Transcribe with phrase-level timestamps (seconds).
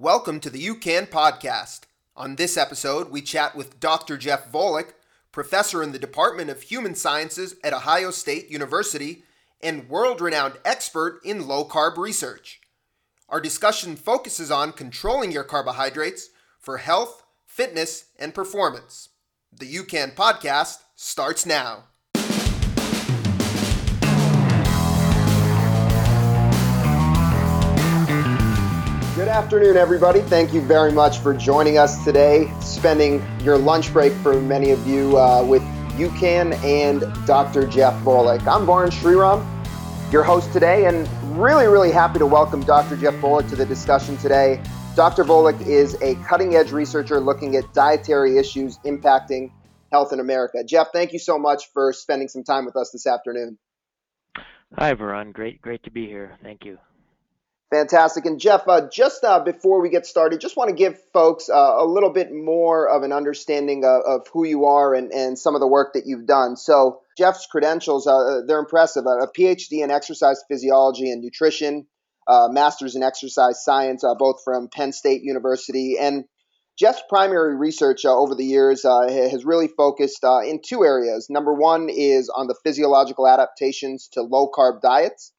[0.00, 1.80] Welcome to the UCAN podcast.
[2.14, 4.16] On this episode, we chat with Dr.
[4.16, 4.92] Jeff Volek,
[5.32, 9.24] professor in the Department of Human Sciences at Ohio State University
[9.60, 12.60] and world renowned expert in low carb research.
[13.28, 16.30] Our discussion focuses on controlling your carbohydrates
[16.60, 19.08] for health, fitness, and performance.
[19.52, 21.86] The UCAN podcast starts now.
[29.18, 30.20] Good afternoon, everybody.
[30.20, 34.86] Thank you very much for joining us today, spending your lunch break for many of
[34.86, 35.60] you uh, with
[35.96, 37.66] UCAN and Dr.
[37.66, 38.46] Jeff Volek.
[38.46, 39.44] I'm Varun Sriram,
[40.12, 42.96] your host today, and really, really happy to welcome Dr.
[42.96, 44.62] Jeff Volek to the discussion today.
[44.94, 45.24] Dr.
[45.24, 49.50] Volek is a cutting edge researcher looking at dietary issues impacting
[49.90, 50.62] health in America.
[50.62, 53.58] Jeff, thank you so much for spending some time with us this afternoon.
[54.78, 55.32] Hi, Varun.
[55.32, 56.38] Great, great to be here.
[56.40, 56.78] Thank you.
[57.70, 58.24] Fantastic.
[58.24, 61.74] And Jeff, uh, just uh, before we get started, just want to give folks uh,
[61.78, 65.54] a little bit more of an understanding of, of, who you are and, and some
[65.54, 66.56] of the work that you've done.
[66.56, 69.04] So, Jeff's credentials, uh, they're impressive.
[69.04, 71.86] A, PhD in exercise physiology and nutrition,
[72.26, 75.96] uh, master's in exercise science, uh, both from Penn State University.
[76.00, 76.24] And
[76.78, 81.26] Jeff's primary research over the years has really focused in two areas.
[81.28, 85.32] Number one is on the physiological adaptations to low carb diets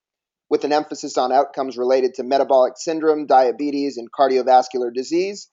[0.49, 5.49] with an emphasis on outcomes related to metabolic syndrome, diabetes, and cardiovascular disease.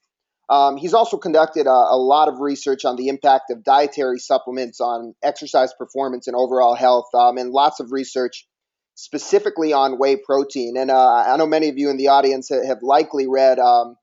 [0.48, 4.80] Um, he's also conducted a, a, lot of research on the impact of dietary supplements
[4.80, 8.46] on exercise performance and overall health, um, and lots of research
[8.94, 10.76] specifically on whey protein.
[10.76, 13.96] And uh, I know many of you in the audience have likely read um,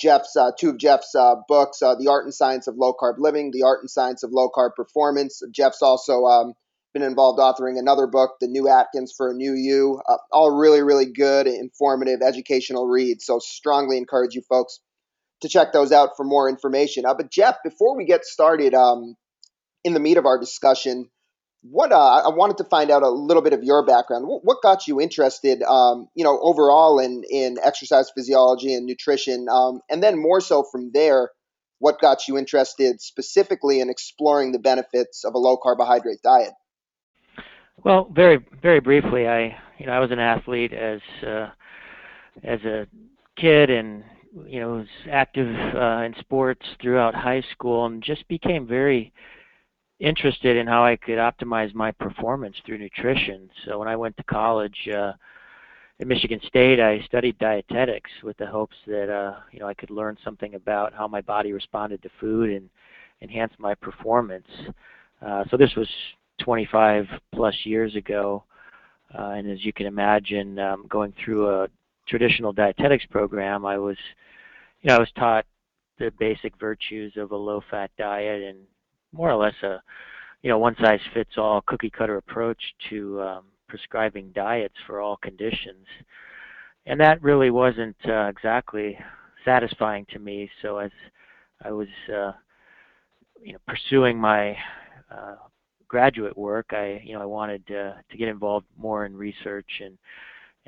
[0.00, 3.16] Jeff's uh, two of Jeff's uh, books, uh, "The Art and Science of Low Carb
[3.18, 6.54] Living," "The Art and Science of Low Carb Performance." Jeff's also um,
[6.92, 10.00] been involved authoring another book, The New Atkins for a New You.
[10.08, 13.24] Uh, all really, really good, informative, educational reads.
[13.24, 14.80] So strongly encourage you folks
[15.40, 17.04] to check those out for more information.
[17.04, 19.16] Uh, but Jeff, before we get started um,
[19.84, 21.08] in the meat of our discussion,
[21.62, 24.24] what uh, I wanted to find out a little bit of your background.
[24.26, 29.80] What, got you interested, um, you know, overall in in exercise physiology and nutrition, um,
[29.88, 31.30] and then more so from there,
[31.78, 36.52] what got you interested specifically in exploring the benefits of a low carbohydrate diet?
[37.84, 41.50] Well, very very briefly, I you know I was an athlete as uh,
[42.44, 42.86] as a
[43.36, 44.04] kid and
[44.46, 49.12] you know was active uh, in sports throughout high school and just became very
[50.00, 53.48] interested in how I could optimize my performance through nutrition.
[53.64, 55.12] So when I went to college uh,
[56.00, 59.90] at Michigan State, I studied dietetics with the hopes that uh, you know I could
[59.90, 62.70] learn something about how my body responded to food and
[63.22, 64.48] enhance my performance.
[65.24, 65.88] Uh, so this was
[66.44, 68.44] 25 plus years ago.
[69.16, 71.68] Uh, and as you can imagine, um, going through a
[72.08, 73.96] traditional dietetics program, I was,
[74.80, 75.44] you know, I was taught
[75.98, 78.58] the basic virtues of a low-fat diet and
[79.12, 79.82] more or less a,
[80.42, 82.60] you know, one-size-fits-all cookie-cutter approach
[82.90, 85.86] to um, prescribing diets for all conditions.
[86.86, 88.98] And that really wasn't uh, exactly
[89.44, 90.50] satisfying to me.
[90.62, 90.90] So as
[91.62, 92.32] I was, uh,
[93.40, 94.56] you know, pursuing my
[95.10, 95.36] uh,
[95.92, 99.98] graduate work, I you know I wanted to, to get involved more in research and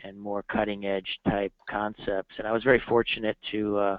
[0.03, 2.35] and more cutting edge type concepts.
[2.37, 3.99] And I was very fortunate to uh,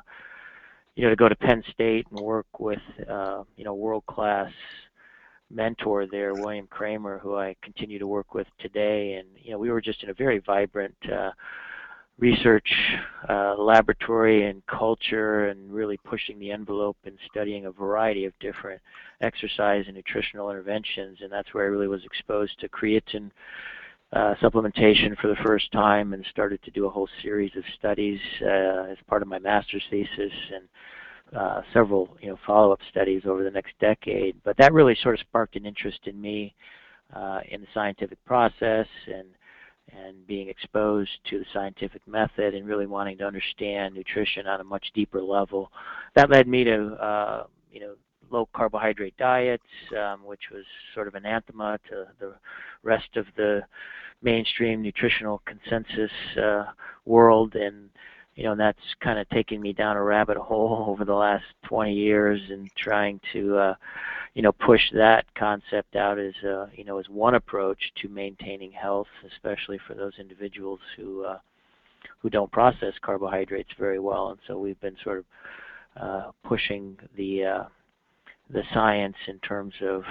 [0.96, 4.52] you know to go to Penn State and work with uh, you know world class
[5.50, 9.14] mentor there, William Kraemer, who I continue to work with today.
[9.16, 11.32] And you know we were just in a very vibrant uh,
[12.18, 12.68] research
[13.28, 18.82] uh, laboratory and culture and really pushing the envelope and studying a variety of different
[19.22, 21.18] exercise and nutritional interventions.
[21.22, 23.32] And that's where I really was exposed to creatine
[24.14, 28.20] uh, supplementation for the first time and started to do a whole series of studies
[28.42, 30.70] uh, as part of my master's thesis and
[31.36, 34.36] uh, several you know follow-up studies over the next decade.
[34.44, 36.54] But that really sort of sparked an interest in me
[37.14, 39.28] uh, in the scientific process and
[39.92, 44.64] and being exposed to the scientific method and really wanting to understand nutrition on a
[44.64, 45.72] much deeper level.
[46.16, 47.96] That led me to, uh, you know,
[48.32, 49.64] low carbohydrate diets,
[49.98, 52.34] um, which was sort of anathema to the
[52.84, 53.62] rest of the
[54.22, 56.12] mainstream nutritional consensus
[56.42, 56.66] uh,
[57.06, 57.56] world.
[57.56, 57.90] And
[58.36, 61.94] you know, that's kind of taken me down a rabbit hole over the last 20
[61.94, 63.76] years and trying to, uh,
[64.36, 68.72] you know, push that concept out as, uh, you know, as one approach to maintaining
[68.72, 71.40] health, especially for those individuals who, uh,
[72.20, 74.30] who don't process carbohydrates very well.
[74.30, 75.26] And so we've been sort of
[76.00, 77.64] uh, pushing the, uh,
[78.50, 80.04] the science in terms of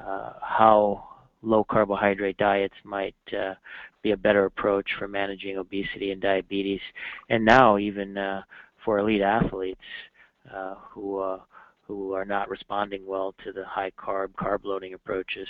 [0.00, 1.04] uh, how
[1.42, 3.54] low carbohydrate diets might uh,
[4.02, 6.80] be a better approach for managing obesity and diabetes.
[7.28, 8.42] And now, even uh,
[8.84, 9.80] for elite athletes
[10.54, 11.40] uh, who uh,
[11.88, 15.48] who are not responding well to the high carb carb loading approaches.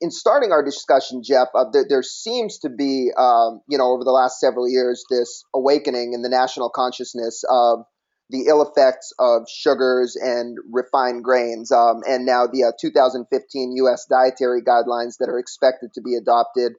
[0.00, 4.04] In starting our discussion, Jeff, uh, there, there, seems to be, um, you know, over
[4.04, 7.80] the last several years, this awakening in the national consciousness of
[8.30, 11.72] the ill effects of sugars and refined grains.
[11.72, 14.06] Um, and now the uh, 2015 U.S.
[14.06, 16.74] dietary guidelines that are expected to be adopted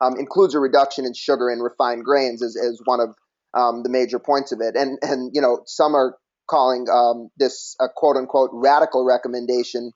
[0.00, 3.14] um, includes a reduction in sugar and refined grains as, as one of
[3.54, 4.76] um, the major points of it.
[4.76, 6.16] And and you know some are
[6.48, 9.92] calling um, this a quote unquote radical recommendation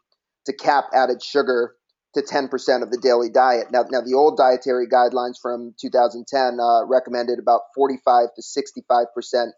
[0.46, 1.74] to cap added sugar
[2.14, 3.66] to 10% of the daily diet.
[3.70, 9.52] Now, now the old dietary guidelines from 2010 uh, recommended about 45 to 65 percent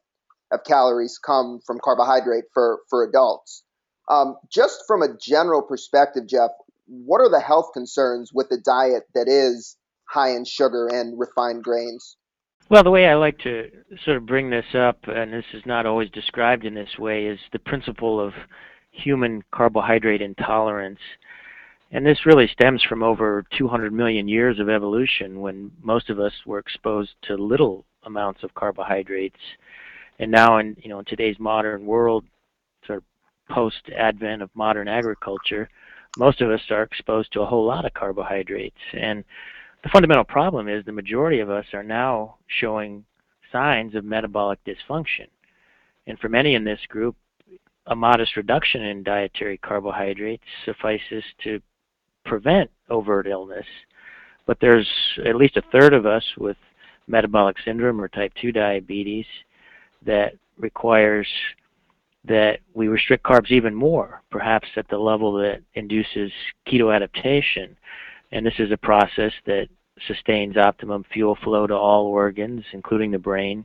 [0.50, 3.62] of calories come from carbohydrate for for adults.
[4.11, 6.50] Um, just from a general perspective, Jeff,
[6.87, 9.76] what are the health concerns with a diet that is
[10.08, 12.17] high in sugar and refined grains?
[12.70, 13.70] Well, the way I like to
[14.04, 17.38] sort of bring this up, and this is not always described in this way, is
[17.50, 18.34] the principle of
[18.90, 20.98] human carbohydrate intolerance.
[21.92, 26.34] And this really stems from over 200 million years of evolution when most of us
[26.44, 29.40] were exposed to little amounts of carbohydrates.
[30.18, 32.26] And now in you know in today's modern world,
[32.86, 33.04] sort of
[33.54, 35.70] post advent of modern agriculture,
[36.18, 38.76] most of us are exposed to a whole lot of carbohydrates.
[38.92, 39.24] And
[39.82, 43.04] the fundamental problem is the majority of us are now showing
[43.52, 45.28] signs of metabolic dysfunction.
[46.06, 47.16] And for many in this group,
[47.86, 51.60] a modest reduction in dietary carbohydrates suffices to
[52.25, 53.66] prevent overt illness.
[54.46, 54.88] But there's
[55.25, 56.56] at least a third of us with
[57.06, 59.26] metabolic syndrome or type 2 diabetes
[60.04, 61.26] that requires
[62.25, 66.30] that we restrict carbs even more, perhaps at the level that induces
[66.66, 67.76] keto adaptation,
[68.32, 69.69] and this is a process that
[70.06, 73.64] sustains optimum fuel flow to all organs, including the brain,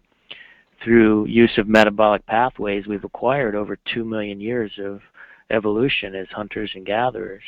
[0.83, 5.01] through use of metabolic pathways we've acquired over 2 million years of
[5.49, 7.43] evolution as hunters and gatherers.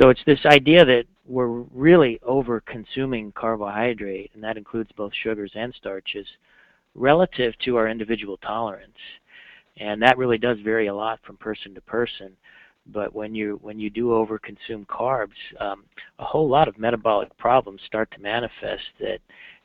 [0.00, 5.52] So it's this idea that we're really over consuming carbohydrate, and that includes both sugars
[5.54, 6.26] and starches,
[6.94, 8.98] relative to our individual tolerance.
[9.76, 12.36] And that really does vary a lot from person to person.
[12.86, 15.84] But when you when you do overconsume carbs, um,
[16.18, 19.18] a whole lot of metabolic problems start to manifest that,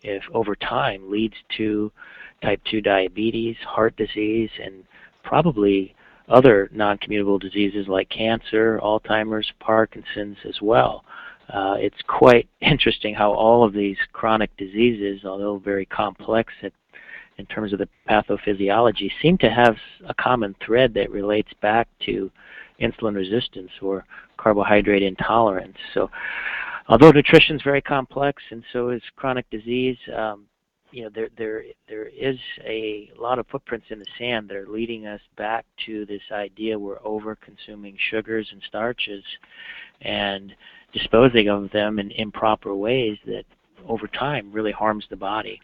[0.03, 1.91] if over time, leads to
[2.41, 4.83] type 2 diabetes, heart disease, and
[5.23, 5.95] probably
[6.27, 11.03] other non-communicable diseases like cancer, Alzheimer's, Parkinson's as well.
[11.49, 16.73] Uh, it's quite interesting how all of these chronic diseases, although very complex at,
[17.37, 19.75] in terms of the pathophysiology, seem to have
[20.07, 22.31] a common thread that relates back to
[22.79, 24.05] insulin resistance or
[24.37, 25.77] carbohydrate intolerance.
[25.93, 26.09] So,
[26.87, 30.45] although nutrition is very complex and so is chronic disease, um,
[30.91, 34.67] you know there there there is a lot of footprints in the sand that are
[34.67, 39.23] leading us back to this idea we're over consuming sugars and starches
[40.01, 40.53] and
[40.93, 43.43] disposing of them in improper ways that
[43.87, 45.59] over time really harms the body.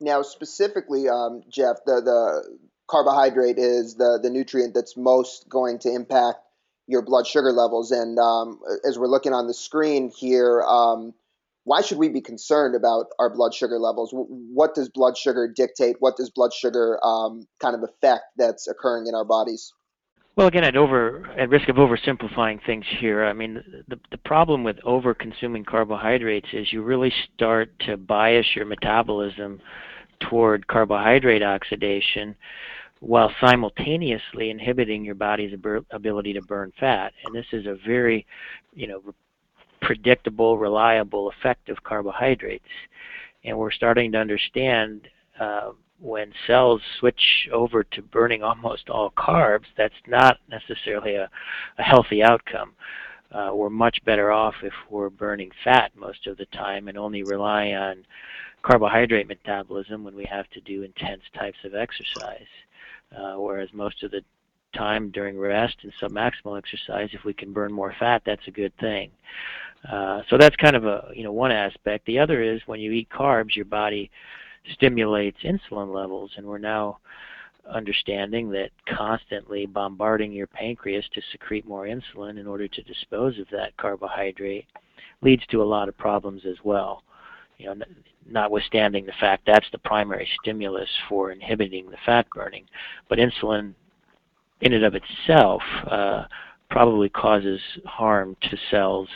[0.00, 2.58] Now, specifically, um, Jeff, the the
[2.90, 6.40] carbohydrate is the the nutrient that's most going to impact
[6.86, 7.92] your blood sugar levels.
[7.92, 11.14] And um, as we're looking on the screen here, um,
[11.64, 14.10] why should we be concerned about our blood sugar levels?
[14.12, 15.96] What does blood sugar dictate?
[16.00, 19.72] What does blood sugar um, kind of affect that's occurring in our bodies?
[20.36, 24.64] Well, again, at over at risk of oversimplifying things here, I mean the the problem
[24.64, 29.60] with over consuming carbohydrates is you really start to bias your metabolism
[30.20, 32.36] toward carbohydrate oxidation,
[33.00, 35.54] while simultaneously inhibiting your body's
[35.90, 37.12] ability to burn fat.
[37.24, 38.26] And this is a very,
[38.74, 39.02] you know,
[39.80, 42.64] predictable, reliable effect of carbohydrates.
[43.42, 45.08] And we're starting to understand
[45.40, 51.30] uh, when cells switch over to burning almost all carbs, that's not necessarily a,
[51.78, 52.72] a healthy outcome.
[53.32, 57.22] Uh, we're much better off if we're burning fat most of the time and only
[57.22, 58.04] rely on
[58.62, 62.46] carbohydrate metabolism when we have to do intense types of exercise
[63.16, 64.22] uh, whereas most of the
[64.74, 68.76] time during rest and submaximal exercise, if we can burn more fat, that's a good
[68.78, 69.10] thing.
[69.90, 72.06] Uh, so that's kind of a you know one aspect.
[72.06, 74.10] The other is when you eat carbs, your body
[74.72, 76.98] stimulates insulin levels, and we're now
[77.68, 83.46] understanding that constantly bombarding your pancreas to secrete more insulin in order to dispose of
[83.52, 84.66] that carbohydrate
[85.22, 87.02] leads to a lot of problems as well
[87.60, 87.84] you know,
[88.28, 92.64] notwithstanding the fact that's the primary stimulus for inhibiting the fat burning.
[93.08, 93.74] But insulin,
[94.60, 96.24] in and of itself, uh,
[96.70, 99.08] probably causes harm to cells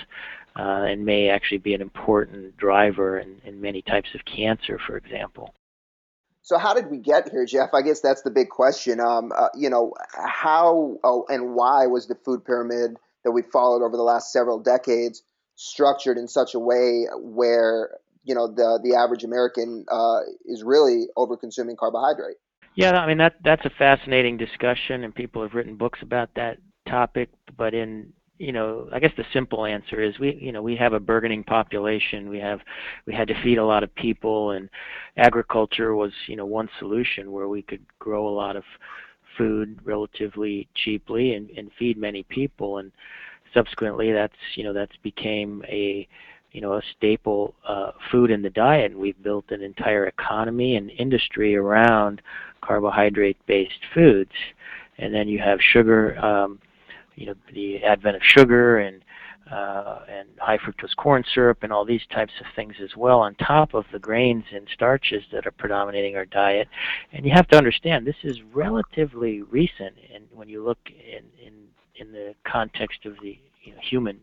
[0.56, 4.96] uh, and may actually be an important driver in, in many types of cancer, for
[4.96, 5.54] example.
[6.42, 7.70] So how did we get here, Jeff?
[7.72, 9.00] I guess that's the big question.
[9.00, 13.82] Um, uh, you know, how oh, and why was the food pyramid that we followed
[13.82, 15.22] over the last several decades
[15.56, 21.06] structured in such a way where you know the the average American uh, is really
[21.16, 22.36] over consuming carbohydrate?
[22.74, 26.58] Yeah, I mean that that's a fascinating discussion, and people have written books about that
[26.88, 27.30] topic.
[27.56, 30.92] But in you know, I guess the simple answer is we, you know, we have
[30.92, 32.28] a burgeoning population.
[32.28, 32.60] We have,
[33.06, 34.68] we had to feed a lot of people, and
[35.16, 38.64] agriculture was, you know, one solution where we could grow a lot of
[39.38, 42.78] food relatively cheaply and, and feed many people.
[42.78, 42.90] And
[43.52, 46.08] subsequently, that's, you know, that's became a,
[46.54, 48.92] you know, a staple uh, food in the diet.
[48.92, 52.22] And we've built an entire economy and industry around
[52.62, 54.32] carbohydrate-based foods.
[54.96, 56.18] And then you have sugar.
[56.24, 56.60] Um,
[57.16, 59.02] you know the advent of sugar and
[59.50, 63.34] uh, and high fructose corn syrup and all these types of things as well on
[63.34, 66.66] top of the grains and starches that are predominating our diet.
[67.12, 71.52] And you have to understand this is relatively recent and when you look in in
[71.96, 74.18] in the context of the you know, human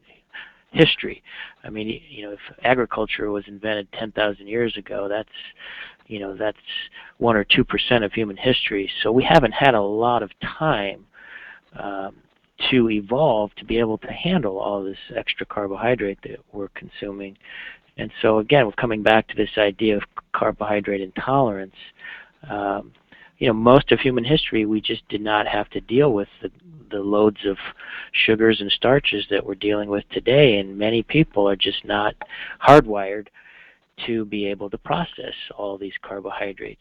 [0.72, 1.22] history.
[1.64, 5.30] I mean, you know, if agriculture was invented 10,000 years ago, that's
[6.08, 6.58] you know, that's
[7.20, 8.92] 1 or 2% of human history.
[9.02, 11.06] So we haven't had a lot of time
[11.80, 12.18] um,
[12.70, 17.38] to evolve to be able to handle all this extra carbohydrate that we're consuming.
[17.98, 21.76] And so again, we're coming back to this idea of carbohydrate intolerance.
[22.50, 22.92] Um,
[23.42, 26.52] you know, most of human history, we just did not have to deal with the,
[26.92, 27.58] the loads of
[28.14, 32.14] sugars and starches that we're dealing with today, and many people are just not
[32.64, 33.28] hardwired
[34.06, 36.80] to be able to process all these carbohydrates.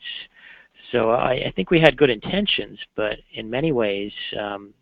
[0.93, 4.75] So I, I think we had good intentions, but in many ways, um,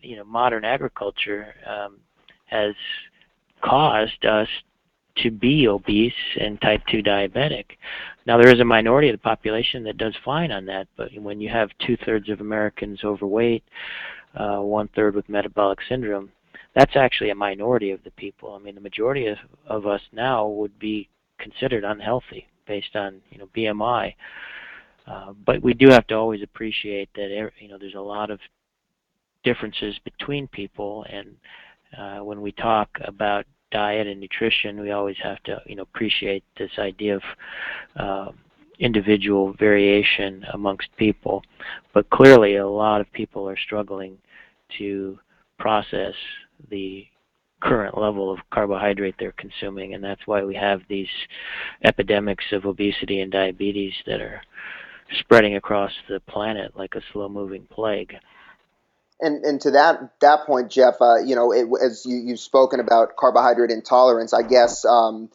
[0.00, 1.98] you know modern agriculture um,
[2.46, 2.72] has
[3.64, 4.48] caused us
[5.18, 7.64] to be obese and type 2 diabetic.
[8.26, 11.40] Now there is a minority of the population that does fine on that, but when
[11.40, 13.62] you have two-thirds of Americans overweight,
[14.34, 16.30] uh, one-third with metabolic syndrome,
[16.74, 18.54] that's actually a minority of the people.
[18.54, 23.38] I mean, the majority of, of us now would be considered unhealthy based on you
[23.38, 24.14] know BMI.
[25.06, 28.40] Uh, but we do have to always appreciate that you know there's a lot of
[29.44, 31.36] differences between people and
[31.98, 33.44] uh, when we talk about
[33.74, 37.22] diet and nutrition we always have to you know appreciate this idea of
[37.96, 38.30] uh,
[38.78, 41.42] individual variation amongst people.
[41.92, 44.18] But clearly a lot of people are struggling
[44.78, 45.18] to
[45.58, 46.14] process
[46.70, 47.06] the
[47.60, 51.08] current level of carbohydrate they're consuming and that's why we have these
[51.84, 54.42] epidemics of obesity and diabetes that are
[55.20, 58.14] spreading across the planet like a slow moving plague
[59.20, 62.80] and and to that that point, Jeff, uh, you know, it, as you, you've spoken
[62.80, 65.30] about carbohydrate intolerance, I guess um,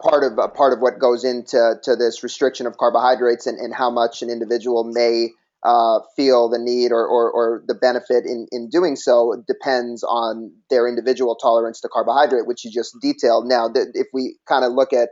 [0.00, 3.74] part of uh, part of what goes into to this restriction of carbohydrates and, and
[3.74, 5.30] how much an individual may
[5.62, 10.52] uh, feel the need or, or, or, the benefit in, in doing so depends on
[10.70, 13.44] their individual tolerance to carbohydrate, which you just detailed.
[13.44, 15.08] Now, th- if we kind of look at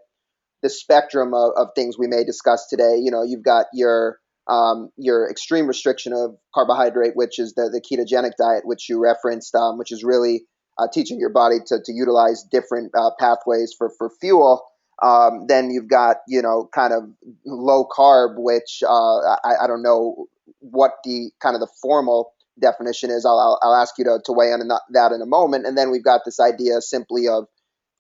[0.63, 4.91] the spectrum of, of things we may discuss today, you know, you've got your um,
[4.97, 9.79] your extreme restriction of carbohydrate, which is the, the ketogenic diet, which you referenced, um,
[9.79, 10.45] which is really
[10.79, 14.65] uh, teaching your body to, to utilize different uh, pathways for, for fuel.
[15.03, 17.05] Um, then you've got, you know, kind of
[17.45, 20.27] low carb, which uh, I, I, don't know
[20.61, 23.27] what the kind of the formal definition is.
[23.27, 25.67] I'll, I'll, I'll ask you to, to weigh in on that in a moment.
[25.67, 27.47] And then we've got this idea simply of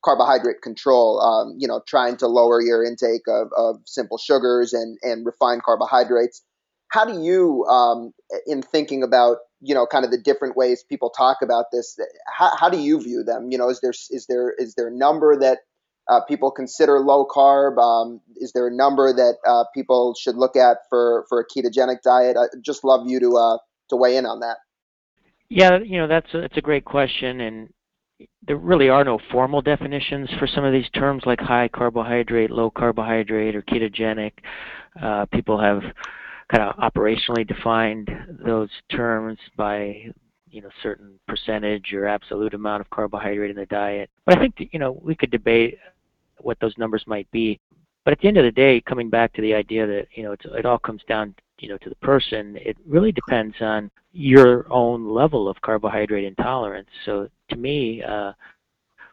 [0.07, 4.97] carbohydrate control, um, you know, trying to lower your intake of, of simple sugars and,
[5.03, 6.43] and refined carbohydrates.
[6.89, 8.13] How do you, um,
[8.47, 11.99] in thinking about, you know, kind of the different ways people talk about this,
[12.33, 13.51] how, how do you view them?
[13.51, 15.59] You know, is there, is there, is there a number that
[16.09, 17.77] uh, people consider low carb?
[17.79, 22.03] Um, is there a number that uh, people should look at for, for a ketogenic
[22.05, 22.37] diet?
[22.37, 23.59] I'd just love you to, uh,
[23.91, 24.59] to weigh in on that.
[25.49, 27.69] Yeah, you know that's a, that's a great question, and
[28.47, 32.71] there really are no formal definitions for some of these terms like high carbohydrate, low
[32.71, 34.33] carbohydrate, or ketogenic.
[35.01, 35.83] Uh, people have
[36.51, 38.09] kind of operationally defined
[38.45, 40.11] those terms by
[40.49, 44.09] you know certain percentage or absolute amount of carbohydrate in the diet.
[44.25, 45.79] But I think that, you know we could debate
[46.41, 47.59] what those numbers might be.
[48.05, 50.37] But at the end of the day, coming back to the idea that you know
[50.57, 55.09] it all comes down you know to the person, it really depends on your own
[55.09, 56.89] level of carbohydrate intolerance.
[57.05, 58.33] So to me, uh,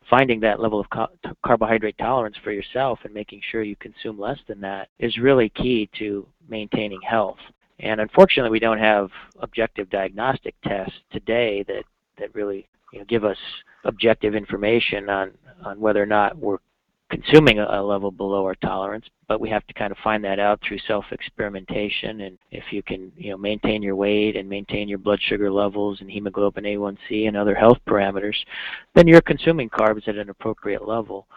[0.09, 4.39] finding that level of co- carbohydrate tolerance for yourself and making sure you consume less
[4.47, 7.38] than that is really key to maintaining health.
[7.79, 9.09] And unfortunately, we don't have
[9.39, 11.83] objective diagnostic tests today that,
[12.17, 13.38] that really you know, give us
[13.83, 15.31] objective information on,
[15.65, 16.59] on whether or not we're
[17.13, 20.60] consuming a, level below our tolerance, but we have to kind of find that out
[20.67, 22.22] through self-experimentation.
[22.22, 26.01] And if you can, you know, maintain your weight and maintain your blood sugar levels
[26.01, 28.36] and hemoglobin A1C and other health parameters,
[28.96, 31.27] then you're consuming carbs at an appropriate level.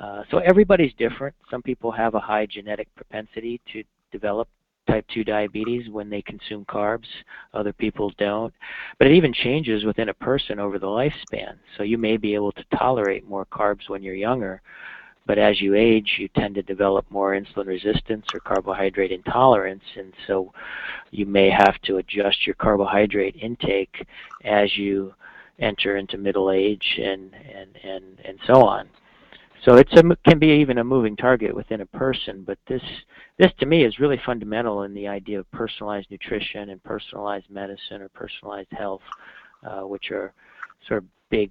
[0.00, 1.34] Uh, so everybody's different.
[1.50, 3.82] Some people have a high genetic propensity to
[4.12, 4.48] develop
[4.88, 7.06] type 2 diabetes when they consume carbs.
[7.52, 8.54] Other people don't.
[8.98, 11.56] But it even changes within a person over the lifespan.
[11.76, 14.62] So you may be able to tolerate more carbs when you're younger,
[15.28, 20.14] but as you age, you tend to develop more insulin resistance or carbohydrate intolerance, and
[20.26, 20.54] so
[21.10, 24.06] you may have to adjust your carbohydrate intake
[24.42, 25.14] as you
[25.58, 28.88] enter into middle age and and and and so on.
[29.64, 32.82] So it can be even a moving target within a person, but this
[33.36, 38.00] this to me is really fundamental in the idea of personalized nutrition and personalized medicine
[38.00, 39.02] or personalized health,
[39.62, 40.32] uh, which are
[40.86, 41.50] sort of big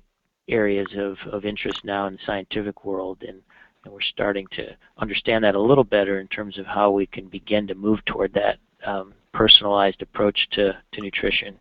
[0.50, 3.24] areas of, of interest now in the scientific world.
[3.28, 3.42] And
[3.88, 7.28] and we're starting to understand that a little better in terms of how we can
[7.28, 11.58] begin to move toward that um, personalized approach to, to nutrition.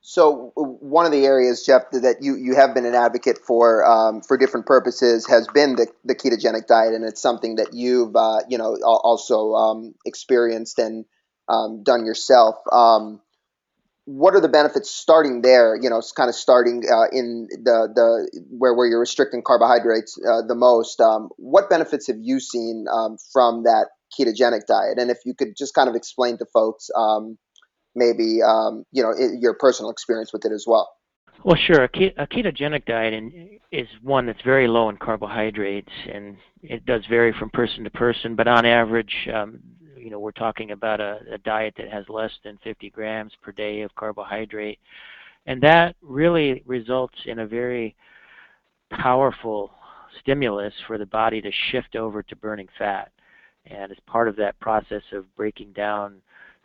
[0.00, 4.22] So one of the areas, Jeff, that you, you have been an advocate for um,
[4.22, 8.38] for different purposes has been the, the ketogenic diet, and it's something that you've uh,
[8.48, 11.04] you know also um, experienced and
[11.48, 12.54] um, done yourself.
[12.70, 13.20] Um,
[14.08, 15.76] what are the benefits starting there?
[15.76, 20.40] You know, kind of starting uh, in the the where where you're restricting carbohydrates uh,
[20.46, 20.98] the most.
[20.98, 23.88] Um, what benefits have you seen um, from that
[24.18, 24.98] ketogenic diet?
[24.98, 27.36] And if you could just kind of explain to folks, um,
[27.94, 30.88] maybe um, you know it, your personal experience with it as well.
[31.44, 31.84] Well, sure.
[31.84, 33.22] A, ketogenic diet
[33.70, 38.36] is one that's very low in carbohydrates, and it does vary from person to person.
[38.36, 39.60] But on average, um,
[40.08, 43.52] you know, we're talking about a, a diet that has less than 50 grams per
[43.52, 44.78] day of carbohydrate.
[45.44, 47.94] And that really results in a very
[48.88, 49.70] powerful
[50.22, 53.12] stimulus for the body to shift over to burning fat.
[53.66, 56.22] And as part of that process of breaking down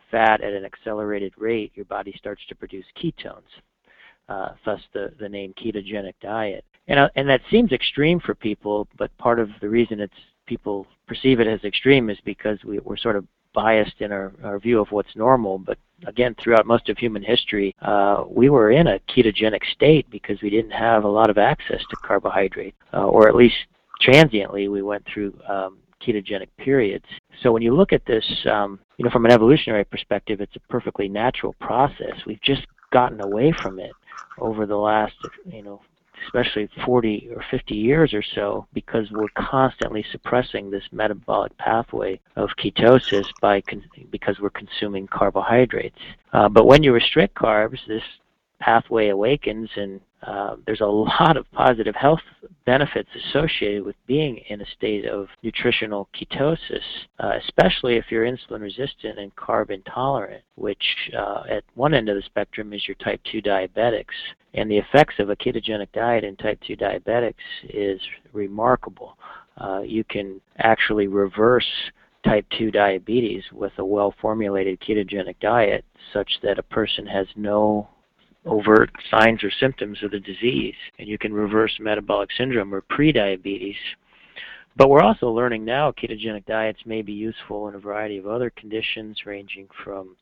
[0.10, 3.42] fat at an accelerated rate, your body starts to produce ketones.
[4.30, 6.64] Uh, thus the, the name ketogenic diet.
[6.88, 10.14] And, uh, and that seems extreme for people, but part of the reason it's
[10.46, 14.60] people perceive it as extreme is because we, we're sort of biased in our, our
[14.60, 15.58] view of what's normal.
[15.60, 15.78] But
[16.08, 20.50] again, throughout most of human history, uh, we were in a ketogenic state because we
[20.50, 23.56] didn't have a lot of access to carbohydrate, uh, or at least
[24.02, 27.06] transiently we went through um, ketogenic periods.
[27.42, 30.60] So when you look at this, um, you know, from an evolutionary perspective, it's a
[30.72, 32.16] perfectly natural process.
[32.26, 33.92] We've just gotten away from it
[34.40, 35.16] over the last,
[35.52, 35.82] you know,
[36.26, 42.50] especially 40 or 50 years or so, because we're constantly suppressing this metabolic pathway of
[42.60, 46.00] ketosis by con- because we're consuming carbohydrates.
[46.34, 48.04] Uh, but when you restrict carbs, this
[48.64, 50.86] pathway awakens and uh, there's a
[51.20, 52.22] lot of positive health
[52.66, 56.80] benefits associated with being in a state of nutritional ketosis,
[57.20, 62.16] uh, especially if you're insulin resistant and carb intolerant, which uh, at one end of
[62.16, 64.16] the spectrum is your type 2 diabetics.
[64.54, 67.34] And the effects of a ketogenic diet in type 2 diabetics
[67.68, 68.00] is
[68.32, 69.18] remarkable.
[69.58, 71.68] Uh, you can actually reverse
[72.26, 77.90] type 2 diabetes with a well formulated ketogenic diet such that a person has no
[78.46, 83.76] overt signs or symptoms of the disease, and you can reverse metabolic syndrome or prediabetes.
[84.76, 88.50] But we're also learning now ketogenic diets may be useful in a variety of other
[88.50, 90.16] conditions, ranging from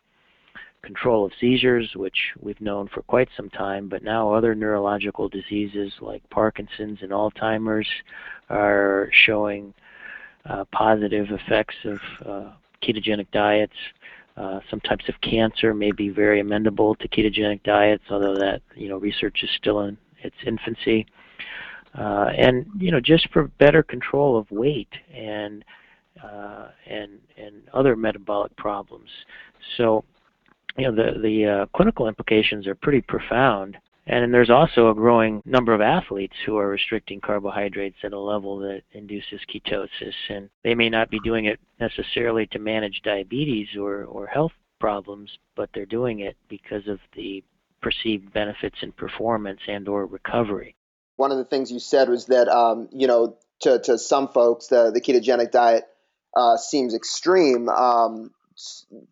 [0.82, 5.94] control of seizures, which we've known for quite some time, but now other neurological diseases
[6.02, 7.88] like Parkinson's and Alzheimer's
[8.50, 9.74] are showing
[10.50, 12.52] uh, positive effects of uh,
[12.84, 13.76] ketogenic diets.
[14.38, 18.88] Uh, some types of cancer may be very amenable to ketogenic diets, although that you
[18.88, 21.06] know research is still in its infancy.
[21.98, 25.66] Uh, and you know just for better control of weight and
[26.24, 29.10] uh, and and other metabolic problems.
[29.78, 30.04] So
[30.78, 33.78] you know the the uh, clinical implications are pretty profound.
[34.12, 38.60] And there's also a growing number of athletes who are restricting carbohydrates at a level
[38.60, 40.14] that induces ketosis.
[40.28, 45.30] And they may not be doing it necessarily to manage diabetes or, or health problems,
[45.56, 47.42] but they're doing it because of the
[47.82, 50.76] perceived benefits in performance and or recovery.
[51.16, 54.68] One of the things you said was that, um, you know, to, to some folks,
[54.68, 55.86] the, the ketogenic diet
[56.36, 57.70] uh, seems extreme.
[57.70, 58.32] Um,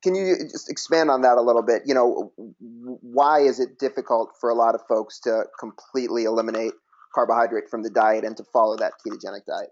[0.03, 1.83] can you uh, just expand on that a little bit?
[1.85, 6.73] You know, why is it difficult for a lot of folks to completely eliminate
[7.13, 9.69] carbohydrate from the diet and to follow that ketogenic diet?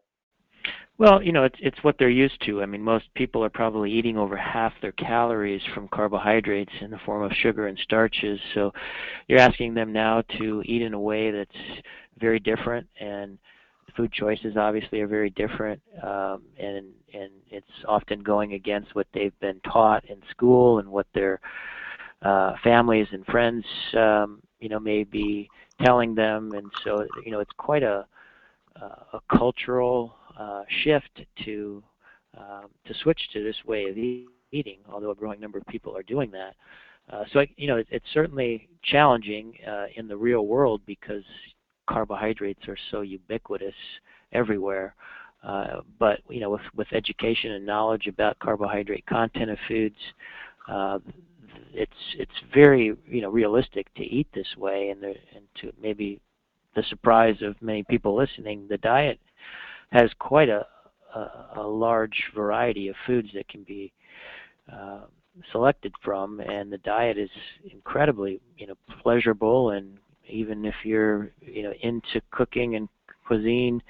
[0.98, 2.64] Well, you know, it's it's what they're used to.
[2.64, 6.98] I mean, most people are probably eating over half their calories from carbohydrates in the
[7.06, 8.40] form of sugar and starches.
[8.56, 8.74] So,
[9.28, 11.52] you're asking them now to eat in a way that's
[12.18, 13.38] very different and
[13.96, 19.38] food choices obviously are very different, um, and and it's often going against what they've
[19.40, 21.40] been taught in school and what their
[22.22, 25.50] uh, families and friends, um, you know, may be
[25.84, 28.06] telling them, and so you know, it's quite a
[29.14, 31.84] a cultural uh, shift to
[32.38, 33.98] um, to switch to this way of
[34.52, 34.80] eating.
[34.92, 36.56] Although a growing number of people are doing that,
[37.12, 41.24] uh, so I, you know, it, it's certainly challenging uh, in the real world because
[41.88, 43.76] carbohydrates are so ubiquitous
[44.34, 44.96] everywhere.
[45.44, 49.96] Uh, but you know, with, with education and knowledge about carbohydrate content of foods,
[50.68, 51.00] uh,
[51.74, 56.20] it's it's very you know realistic to eat this way, and there, and to maybe
[56.76, 59.20] the surprise of many people listening, the diet
[59.92, 60.66] has quite a
[61.16, 63.92] a, a large variety of foods that can be
[64.72, 65.02] uh,
[65.52, 67.30] selected from, and the diet is
[67.72, 69.98] incredibly you know pleasurable and
[70.30, 72.90] even if you're you know into cooking and
[73.26, 73.82] cuisine,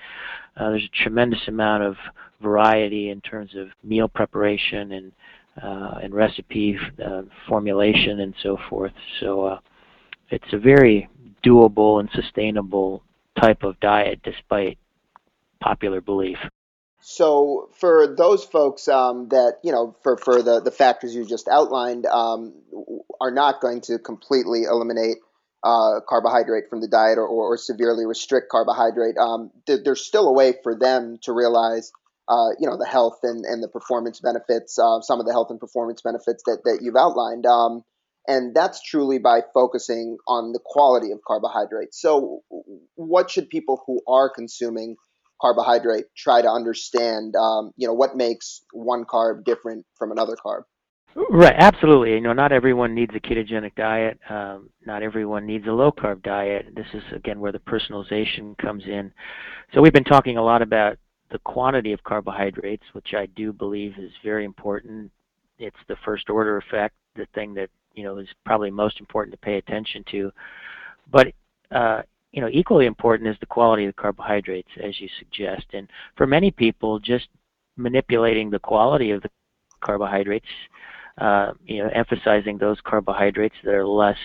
[0.56, 1.95] uh, there's a tremendous amount of
[2.41, 5.12] variety in terms of meal preparation and
[5.62, 8.93] uh, and recipe uh, formulation and so forth.
[9.19, 9.60] So uh,
[10.30, 11.10] it's a very
[11.43, 13.04] doable and sustainable
[13.39, 14.78] type of diet, despite
[15.60, 16.38] popular belief.
[17.00, 21.47] So for those folks um, that you know, for for the the factors you just
[21.47, 22.54] outlined, um,
[23.21, 25.17] are not going to completely eliminate
[25.67, 30.30] uh, carbohydrate from the diet or, or, or severely restrict carbohydrate, um, th- there's still
[30.30, 31.91] a way for them to realize,
[32.30, 35.49] uh, you know, the health and, and the performance benefits, uh, some of the health
[35.49, 37.45] and performance benefits that, that you've outlined.
[37.45, 37.84] Um,
[38.30, 42.01] and that's truly by focusing on the quality of carbohydrates.
[42.01, 42.43] So,
[42.95, 44.95] what should people who are consuming
[45.41, 47.36] carbohydrate try to understand?
[47.36, 50.63] Um, you know, what makes one carb different from another carb?
[51.30, 52.13] Right, absolutely.
[52.13, 54.19] You know, not everyone needs a ketogenic diet.
[54.30, 56.67] Um, not everyone needs a low carb diet.
[56.75, 59.12] This is again where the personalization comes in.
[59.73, 60.97] So we've been talking a lot about
[61.32, 65.12] the quantity of carbohydrates, which I do believe is very important.
[65.58, 69.39] It's the first order effect, the thing that you know is probably most important to
[69.39, 70.32] pay attention to.
[71.12, 71.34] But
[71.71, 75.65] uh, you know, equally important is the quality of the carbohydrates, as you suggest.
[75.73, 77.27] And for many people, just
[77.75, 79.30] manipulating the quality of the
[79.82, 80.45] carbohydrates
[81.17, 84.17] uh, you know, emphasizing those carbohydrates that are less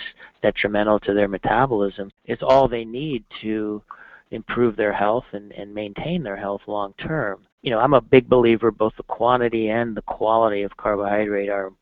[0.42, 3.83] detrimental to their metabolism is all they need to
[4.31, 7.46] improve their health and, and maintain their health long term.
[7.62, 11.72] You know, I'm a big believer both the quantity and the quality of carbohydrate are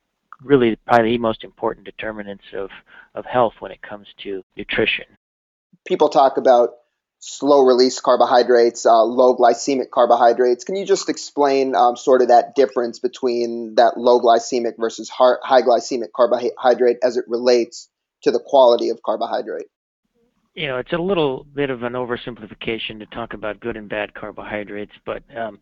[0.42, 2.70] really probably the most important determinants of,
[3.14, 5.05] of health when it comes to nutrition.
[5.87, 6.70] People talk about
[7.20, 10.64] slow release carbohydrates, uh, low glycemic carbohydrates.
[10.64, 15.62] Can you just explain um, sort of that difference between that low glycemic versus high
[15.62, 17.88] glycemic carbohydrate as it relates
[18.22, 19.68] to the quality of carbohydrate?
[20.54, 24.14] You know, it's a little bit of an oversimplification to talk about good and bad
[24.14, 25.61] carbohydrates, but um,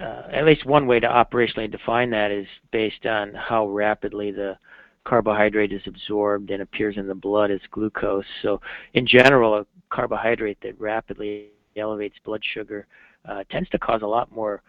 [0.00, 4.58] uh, at least one way to operationally define that is based on how rapidly the
[5.06, 8.24] carbohydrate is absorbed and appears in the blood as glucose.
[8.42, 8.60] So,
[8.94, 12.86] in general, a carbohydrate that rapidly elevates blood sugar
[13.28, 14.62] uh, tends to cause a lot more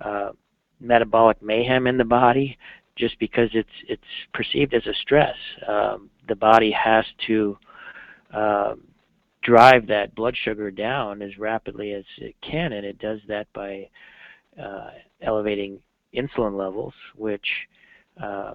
[0.00, 0.30] uh,
[0.80, 2.58] metabolic mayhem in the body,
[2.96, 4.02] just because it's it's
[4.34, 5.36] perceived as a stress.
[5.66, 7.58] Um, the body has to
[8.34, 8.74] uh,
[9.42, 13.88] drive that blood sugar down as rapidly as it can, and it does that by
[14.60, 14.90] uh,
[15.22, 15.78] elevating
[16.14, 17.46] insulin levels, which
[18.22, 18.54] uh,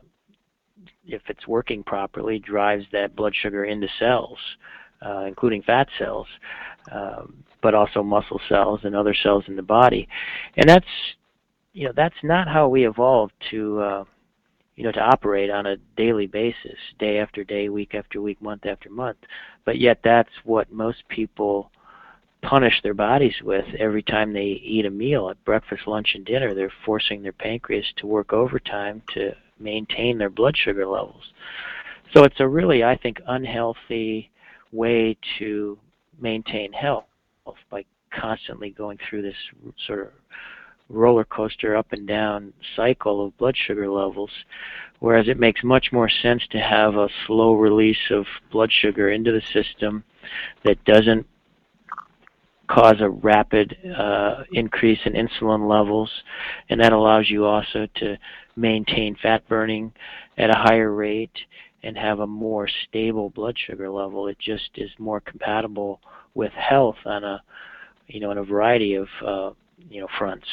[1.06, 4.38] if it's working properly, drives that blood sugar into cells,
[5.06, 6.28] uh, including fat cells,
[6.92, 10.08] um, but also muscle cells and other cells in the body.
[10.58, 10.86] And that's,
[11.74, 14.04] you know, that's not how we evolved to, uh,
[14.76, 18.66] you know, to operate on a daily basis, day after day, week after week, month
[18.66, 19.18] after month.
[19.66, 21.72] But yet, that's what most people
[22.42, 26.54] punish their bodies with every time they eat a meal at breakfast, lunch, and dinner.
[26.54, 31.24] They're forcing their pancreas to work overtime to maintain their blood sugar levels.
[32.14, 34.30] So it's a really, I think, unhealthy
[34.72, 35.78] way to
[36.20, 37.06] maintain health
[37.70, 39.36] by constantly going through this
[39.88, 40.08] sort of
[40.90, 44.30] roller coaster up and down cycle of blood sugar levels,
[45.00, 49.32] whereas it makes much more sense to have a slow release of blood sugar into
[49.32, 50.04] the system
[50.64, 51.26] that doesn't
[52.68, 56.10] cause a rapid uh, increase in insulin levels,
[56.70, 58.18] and that allows you also to
[58.56, 59.94] maintain fat burning
[60.38, 61.38] at a higher rate
[61.84, 64.28] and have a more stable blood sugar level.
[64.28, 66.00] It just is more compatible
[66.34, 67.44] with health on a
[68.08, 69.52] you know on a variety of uh,
[69.90, 70.48] you know fronts.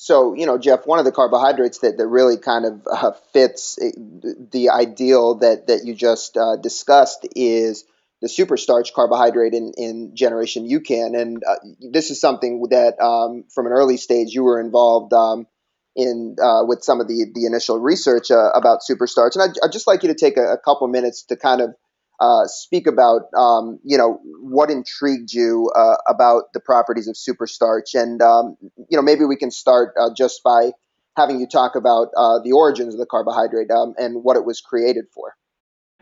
[0.00, 3.74] So, you know, Jeff, one of the carbohydrates that, that really kind of uh, fits
[3.74, 7.84] the ideal that, that you just uh, discussed is
[8.20, 11.18] the superstarch carbohydrate in, in Generation UCAN.
[11.20, 11.56] And uh,
[11.92, 15.46] this is something that um, from an early stage you were involved um,
[15.94, 19.34] in uh, with some of the, the initial research uh, about superstarch.
[19.34, 21.74] And I'd, I'd, just like you to take a, a couple minutes to kind of
[22.20, 27.94] uh, speak about, um, you know, what intrigued you uh, about the properties of superstarch.
[27.94, 28.56] And, um,
[28.88, 30.72] you know, maybe we can start uh, just by
[31.16, 32.10] having you talk about
[32.44, 35.36] the origins of the carbohydrate um, and what it was created for.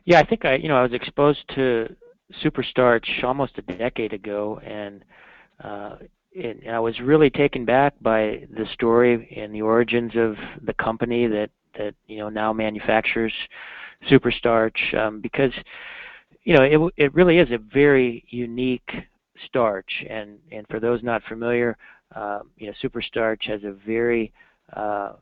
[0.05, 1.89] Yeah, I think I, you know, I was exposed to
[2.43, 5.05] Superstarch almost a decade ago, and
[5.63, 5.97] uh,
[6.71, 11.51] I was really taken back by the story and the origins of the company that
[11.79, 13.33] that you know now manufactures
[14.11, 15.53] Superstarch um, because
[16.45, 18.91] you know it it really is a very unique
[19.47, 21.77] starch, and and for those not familiar,
[22.15, 24.33] uh, you know Superstarch has a very
[24.75, 25.13] uh,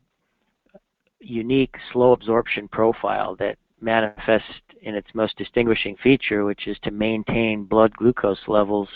[1.20, 4.48] unique slow absorption profile that manifests
[4.82, 8.88] in its most distinguishing feature, which is to maintain blood glucose levels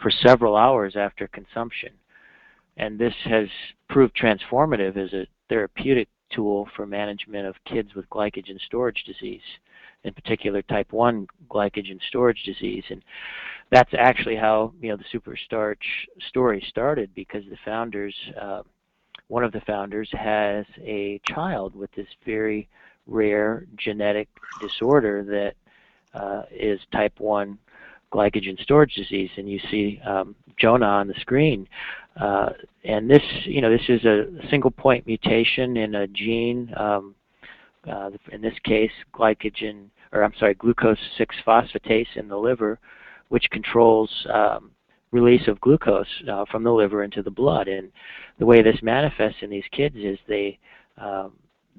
[0.00, 1.90] for several hours after consumption.
[2.76, 3.48] And this has
[3.88, 9.42] proved transformative as a therapeutic tool for management of kids with glycogen storage disease,
[10.04, 12.84] in particular type 1 glycogen storage disease.
[12.90, 13.02] And
[13.70, 15.76] that's actually how you know the superstarch
[16.28, 18.62] story started because the founders, uh,
[19.28, 22.68] one of the founders, has a child with this very
[23.08, 24.28] rare genetic
[24.60, 27.58] disorder that uh, is type 1
[28.12, 29.30] glycogen storage disease.
[29.36, 31.68] And you see um, Jonah on the screen.
[32.18, 32.50] Uh,
[32.84, 37.14] and this, you know, this is a single point mutation in a gene, um,
[37.88, 42.78] uh, in this case, glycogen, or I'm sorry, glucose 6 phosphatase in the liver,
[43.28, 44.70] which controls um,
[45.10, 47.68] release of glucose uh, from the liver into the blood.
[47.68, 47.90] And
[48.38, 50.58] the way this manifests in these kids is they
[50.98, 51.32] um,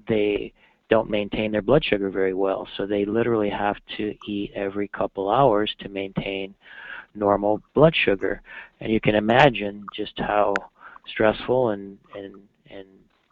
[0.08, 0.54] they
[0.90, 2.68] don't maintain their blood sugar very well.
[2.76, 6.56] So they literally have to eat every couple hours to maintain
[7.16, 8.42] normal blood sugar.
[8.80, 10.54] And you can imagine just how
[11.08, 12.36] stressful and, and,
[12.70, 12.88] and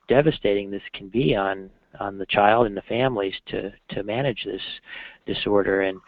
[0.08, 4.62] devastating this can be on, on the child and the families to, to manage this
[5.26, 5.82] disorder.
[5.82, 6.00] And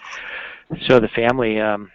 [0.88, 1.92] so the family um,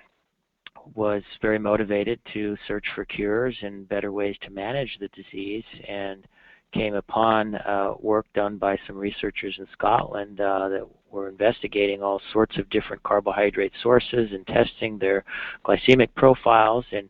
[0.94, 5.64] was very motivated to search for cures and better ways to manage the disease.
[5.88, 6.26] And
[6.74, 12.20] came upon uh, work done by some researchers in Scotland uh, that were investigating all
[12.32, 15.24] sorts of different carbohydrate sources and testing their
[15.64, 17.08] glycemic profiles and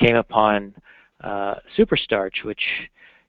[0.00, 0.74] came upon
[1.22, 2.62] uh, superstarch, which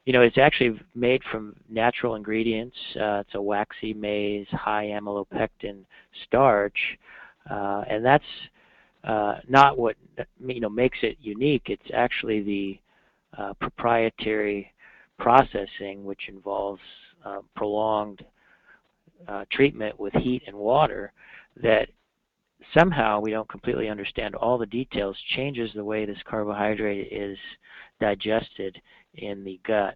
[0.05, 2.75] you know is actually made from natural ingredients.
[2.95, 5.83] Uh, it's a waxy maize, high amylopectin
[6.25, 6.97] starch,
[7.49, 8.23] uh, and that's
[9.03, 9.97] uh, not what
[10.47, 11.63] you know makes it unique.
[11.67, 12.79] It's actually the
[13.59, 14.71] proprietary
[15.17, 16.81] processing, which involves
[17.25, 18.23] uh, prolonged
[19.27, 21.11] uh, treatment with heat and water,
[21.61, 21.89] that
[22.73, 27.37] somehow we don't completely understand all the details, changes the way this carbohydrate is
[27.99, 28.79] digested
[29.15, 29.95] in the gut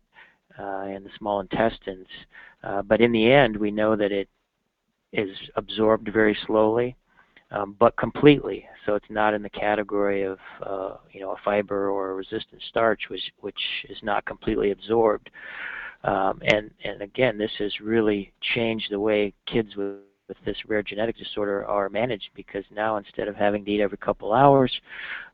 [0.58, 2.08] uh, and the small intestines.
[2.63, 4.29] Uh, but in the end, we know that it
[5.12, 6.95] is absorbed very slowly
[7.51, 8.65] um, but completely.
[8.85, 12.62] So it's not in the category of uh, you know a fiber or a resistant
[12.69, 13.59] starch, which which
[13.89, 15.29] is not completely absorbed.
[16.03, 19.97] Um, and and again, this has really changed the way kids with
[20.29, 23.97] with this rare genetic disorder are managed because now instead of having to eat every
[23.97, 24.71] couple hours,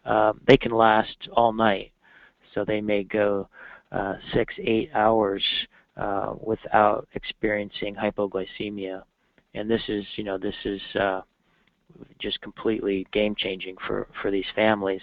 [0.05, 1.91] um, they can last all night.
[2.53, 3.49] So they may go
[3.91, 5.43] uh, six, eight hours
[5.97, 9.03] uh, without experiencing hypoglycemia.
[9.53, 11.21] And this is, you know, this is uh,
[12.19, 15.01] just completely game changing for for these families.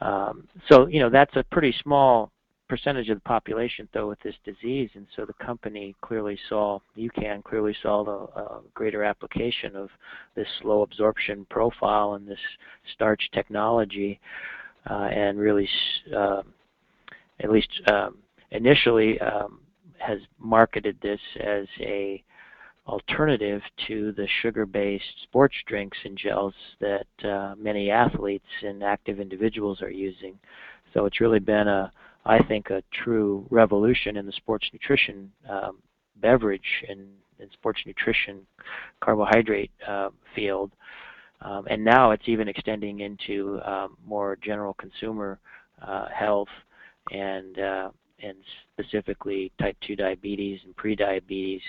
[0.00, 2.30] Um, so you know that's a pretty small
[2.68, 7.44] percentage of the population though with this disease, and so the company clearly saw UCAN
[7.44, 9.90] clearly saw the uh, greater application of
[10.34, 12.38] this slow absorption profile and this
[12.94, 14.18] starch technology,
[14.90, 15.68] uh, and really
[16.16, 16.42] uh,
[17.40, 18.16] at least um,
[18.50, 19.60] initially um,
[19.98, 22.22] has marketed this as a
[22.86, 29.80] alternative to the sugar-based sports drinks and gels that uh, many athletes and active individuals
[29.80, 30.38] are using.
[30.92, 31.90] So it's really been a,
[32.24, 35.78] I think, a true revolution in the sports nutrition um,
[36.20, 37.06] beverage and,
[37.40, 38.46] and, sports nutrition
[39.00, 40.70] carbohydrate uh, field.
[41.40, 45.38] Um, and now it's even extending into um, more general consumer
[45.82, 46.48] uh, health
[47.10, 47.90] and uh,
[48.22, 48.36] and
[48.72, 51.60] specifically type 2 diabetes and prediabetes.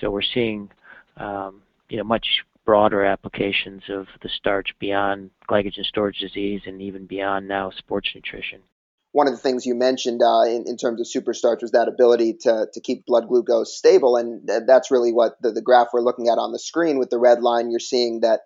[0.00, 0.70] So we're seeing
[1.16, 7.06] um, you know much broader applications of the starch beyond glycogen storage disease and even
[7.06, 8.60] beyond now sports nutrition.
[9.10, 12.38] One of the things you mentioned uh, in, in terms of superstarch was that ability
[12.42, 16.28] to, to keep blood glucose stable, and that's really what the, the graph we're looking
[16.28, 17.70] at on the screen with the red line.
[17.70, 18.40] You're seeing that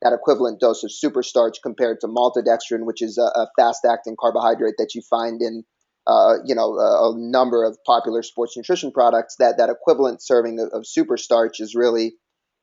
[0.00, 4.94] that equivalent dose of superstarch compared to maltodextrin, which is a, a fast-acting carbohydrate that
[4.94, 5.64] you find in
[6.06, 9.36] uh, you know a, a, number of popular sports nutrition products.
[9.38, 12.14] That that equivalent serving of, of superstarch is really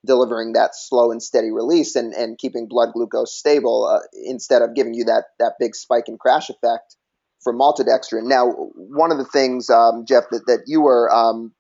[0.06, 4.74] delivering that slow and steady release and, and keeping blood glucose stable uh, instead of
[4.74, 6.96] giving you that that big spike and crash effect
[7.44, 8.24] for maltodextrin.
[8.24, 11.54] Now, one of the things, um, Jeff, that, that you were um,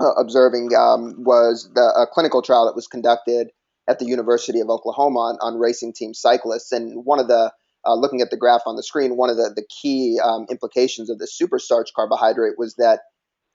[0.00, 3.50] uh, observing um, was the a clinical trial that was conducted
[3.88, 6.72] at the University of Oklahoma on, on racing team cyclists.
[6.72, 7.52] And one of the,
[7.86, 11.10] uh, looking at the graph on the screen, one of the, the key um, implications
[11.10, 13.00] of the superstarch carbohydrate was that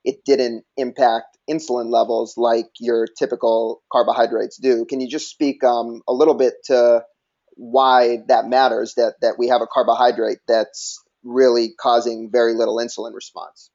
[0.04, 4.86] it didn't impact insulin levels like your typical carbohydrates do.
[4.86, 7.04] Can you just speak um, a little bit to
[7.56, 13.14] why that matters that, that we have a carbohydrate that's really causing very little insulin
[13.14, 13.70] response?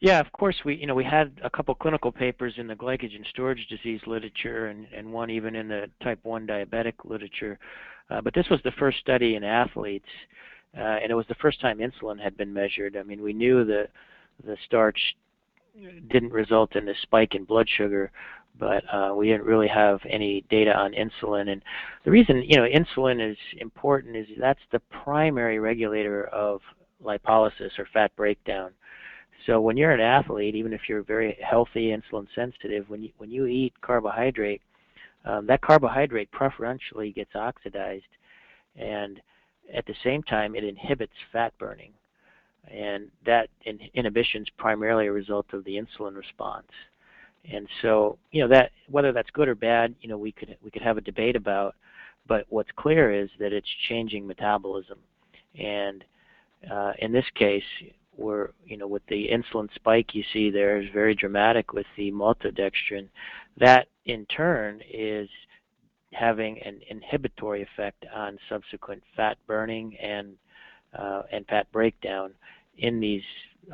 [0.00, 0.56] Yeah, of course.
[0.64, 4.66] We you know we had a couple clinical papers in the glycogen storage disease literature,
[4.66, 7.58] and and one even in the type one diabetic literature.
[8.10, 10.08] Uh, but this was the first study in athletes,
[10.76, 12.96] uh, and it was the first time insulin had been measured.
[12.96, 13.88] I mean, we knew that
[14.44, 14.98] the starch
[16.10, 18.10] didn't result in this spike in blood sugar,
[18.58, 21.50] but uh, we didn't really have any data on insulin.
[21.50, 21.62] And
[22.04, 26.60] the reason you know insulin is important is that's the primary regulator of
[27.02, 28.72] lipolysis or fat breakdown.
[29.46, 33.30] So when you're an athlete, even if you're very healthy, insulin sensitive, when you when
[33.30, 34.62] you eat carbohydrate,
[35.28, 38.04] um, that carbohydrate preferentially gets oxidized,
[38.76, 39.20] and
[39.72, 41.92] at the same time it inhibits fat burning
[42.70, 46.66] and that in, inhibition is primarily a result of the insulin response.
[47.50, 50.70] And so, you know, that whether that's good or bad, you know, we could we
[50.70, 51.74] could have a debate about.
[52.26, 54.98] But what's clear is that it's changing metabolism,
[55.58, 56.04] and
[56.70, 57.62] uh, in this case,
[58.18, 62.10] we're you know with the insulin spike you see there is very dramatic with the
[62.12, 63.08] maltodextrin.
[63.56, 65.28] That in turn is
[66.12, 70.36] having an inhibitory effect on subsequent fat burning and
[70.98, 72.32] uh, and fat breakdown
[72.78, 73.22] in these,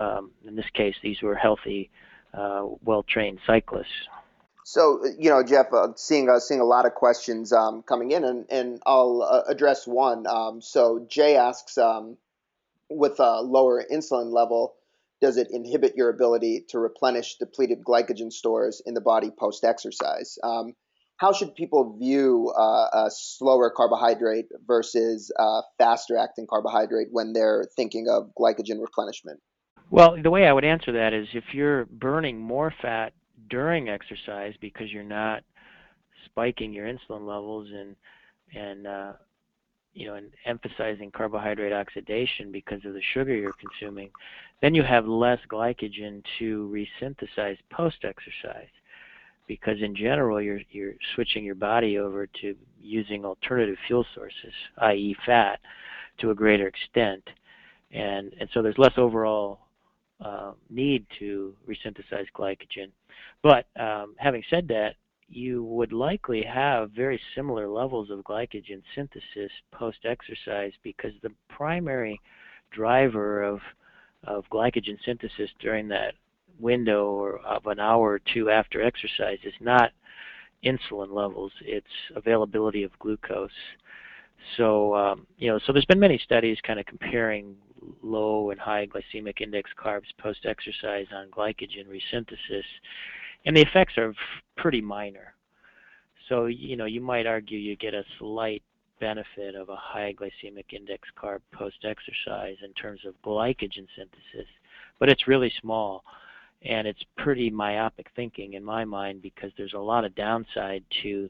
[0.01, 1.91] um, in this case, these were healthy,
[2.33, 4.09] uh, well-trained cyclists.
[4.65, 8.25] So you know, Jeff, uh, seeing uh, seeing a lot of questions um, coming in,
[8.25, 10.27] and and I'll uh, address one.
[10.27, 12.17] Um, so Jay asks, um,
[12.91, 14.75] with a lower insulin level,
[15.21, 20.39] does it inhibit your ability to replenish depleted glycogen stores in the body post exercise?
[20.43, 20.75] Um,
[21.17, 27.65] how should people view uh, a slower carbohydrate versus a faster acting carbohydrate when they're
[27.77, 29.41] thinking of glycogen replenishment?
[29.91, 33.13] Well, the way I would answer that is if you're burning more fat
[33.49, 35.43] during exercise because you're not
[36.25, 37.97] spiking your insulin levels and
[38.55, 39.13] and uh,
[39.95, 44.11] you know and emphasizing carbohydrate oxidation because of the sugar you're consuming,
[44.61, 48.69] then you have less glycogen to resynthesize post exercise
[49.47, 55.17] because in general you're you're switching your body over to using alternative fuel sources, i.e.
[55.25, 55.61] fat,
[56.19, 57.23] to a greater extent,
[57.93, 59.61] and and so there's less overall
[60.25, 62.91] uh, need to resynthesize glycogen.
[63.43, 64.95] But um, having said that,
[65.35, 72.21] you would likely have very similar levels of glycogen synthesis post-exercise because the primary
[72.71, 73.61] driver of
[74.27, 76.15] of glycogen synthesis during that
[76.59, 79.91] window of an hour or two after exercise is not
[80.65, 83.51] insulin levels, it's availability of glucose.
[84.57, 87.55] So, um, you know, so there's been many studies kind of comparing
[88.03, 92.65] low and high glycemic index carbs post-exercise on glycogen resynthesis,
[93.45, 94.15] and the effects are
[94.57, 95.35] pretty minor.
[96.29, 98.63] So, you know, you might argue you get a slight
[99.01, 104.49] benefit of a high glycemic index carb post-exercise in terms of glycogen synthesis,
[104.99, 106.05] but it's really small
[106.63, 111.29] and it's pretty myopic thinking in my mind because there's a lot of downside to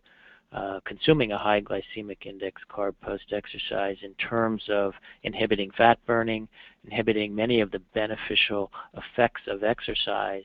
[0.53, 4.93] uh, consuming a high glycemic index carb post exercise in terms of
[5.25, 6.47] inhibiting fat burning,
[6.85, 10.45] inhibiting many of the beneficial effects of exercise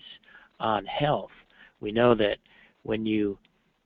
[0.59, 1.29] on health.
[1.79, 2.37] We know that
[2.83, 3.37] when you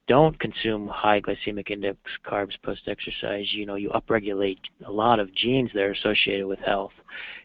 [0.07, 5.33] don't consume high glycemic index carbs post exercise, you know, you upregulate a lot of
[5.33, 6.91] genes that are associated with health.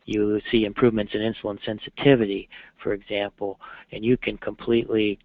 [0.07, 2.49] You see improvements in insulin sensitivity,
[2.83, 3.61] for example,
[3.93, 5.19] and you can completely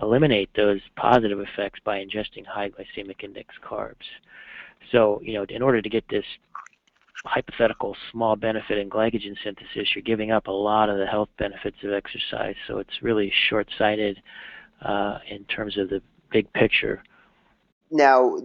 [0.00, 3.94] eliminate those positive effects by ingesting high glycemic index carbs.
[4.92, 6.24] So, you know, in order to get this
[7.24, 11.78] hypothetical small benefit in glycogen synthesis, you're giving up a lot of the health benefits
[11.82, 12.54] of exercise.
[12.68, 14.22] So it's really short-sighted
[14.82, 17.02] uh, in terms of the big picture.
[17.90, 18.38] Now,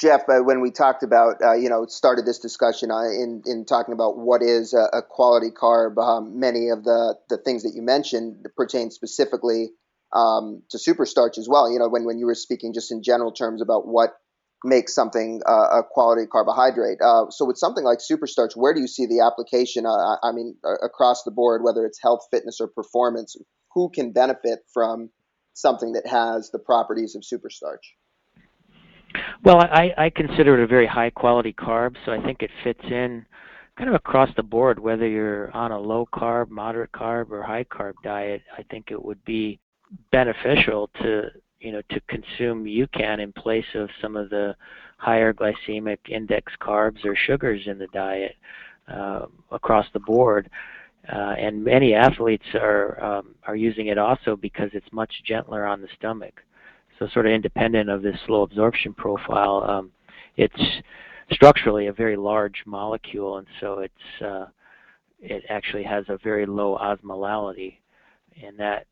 [0.00, 3.64] Jeff, uh, when we talked about, uh, you know, started this discussion uh, in in
[3.64, 7.72] talking about what is a, a quality carb, um, many of the the things that
[7.74, 9.70] you mentioned pertain specifically
[10.12, 11.70] um, to superstarch as well.
[11.70, 14.16] You know, when when you were speaking just in general terms about what
[14.64, 16.98] makes something uh, a quality carbohydrate.
[17.00, 19.86] Uh, so with something like superstarch, where do you see the application?
[19.86, 23.36] I mean, across the board, whether it's health, fitness, or performance,
[23.72, 25.10] who can benefit from
[25.54, 27.84] something that has the properties of superstarch?
[29.42, 32.84] Well, I, I consider it a very high quality carb, so I think it fits
[32.84, 33.26] in
[33.76, 37.64] kind of across the board, whether you're on a low carb, moderate carb, or high
[37.64, 38.42] carb diet.
[38.56, 39.58] I think it would be
[40.12, 41.30] beneficial to
[41.60, 44.54] you know to consume UCAN in place of some of the
[44.98, 48.36] higher glycemic index carbs or sugars in the diet
[48.88, 50.48] uh, across the board.
[50.48, 55.80] Uh, and many athletes are um, are using it also because it's much gentler on
[55.80, 56.42] the stomach.
[56.98, 59.90] So sort of independent of this slow absorption profile, um,
[60.36, 60.82] it's
[61.32, 64.46] structurally a very large molecule, and so it's uh,
[65.20, 67.78] it actually has a very low osmolality,
[68.42, 68.86] and that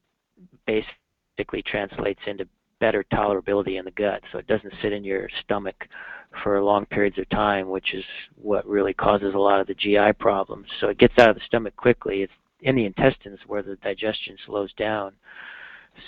[0.67, 2.47] basically translates into
[2.81, 4.23] better tolerability in the gut.
[4.33, 5.87] So it doesn't sit in your stomach
[6.43, 8.05] for long periods of time, which is
[8.41, 10.67] what really causes a lot of the GI problems.
[10.81, 12.23] So it gets out of the stomach quickly.
[12.23, 15.13] It's in the intestines where the digestion slows down.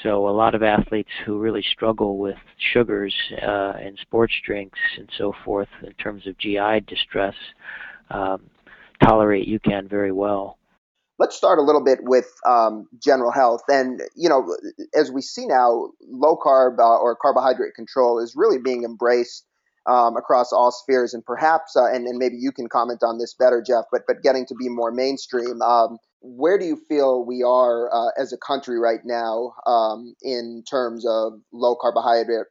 [0.03, 2.37] So a lot of athletes who really struggle with
[2.73, 7.35] sugars uh, and sports drinks and so forth in terms of GI distress
[8.11, 8.43] um,
[9.03, 10.59] tolerate UCAN very well.
[11.21, 13.61] Let's start a little bit with um, general health.
[13.69, 14.57] And, you know,
[14.99, 19.45] as we see now, low carb uh, or carbohydrate control is really being embraced
[19.87, 21.13] um, across all spheres.
[21.13, 24.23] And perhaps, uh, and, and, maybe you can comment on this better, Jeff, but, but
[24.23, 25.61] getting to be more mainstream.
[25.61, 30.65] Um, where do you feel we are uh, as a country right now um, in
[30.71, 32.47] terms of low carbohydrate,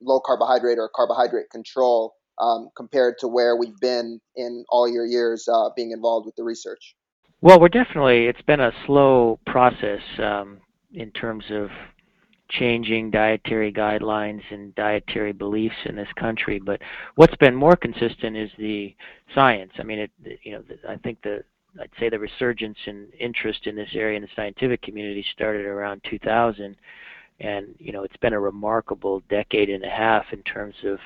[0.00, 5.46] low carbohydrate or carbohydrate control um, compared to where we've been in all your years
[5.46, 6.94] uh, being involved with the research?
[7.40, 8.26] Well, we're definitely.
[8.26, 10.58] It's been a slow process um,
[10.92, 11.68] in terms of
[12.48, 16.58] changing dietary guidelines and dietary beliefs in this country.
[16.58, 16.80] But
[17.16, 18.94] what's been more consistent is the
[19.34, 19.72] science.
[19.78, 20.10] I mean, it.
[20.42, 21.44] You know, I think the
[21.80, 26.02] I'd say the resurgence in interest in this area in the scientific community started around
[26.08, 26.76] 2000
[27.40, 30.98] and you know it's been a remarkable decade and a half in terms of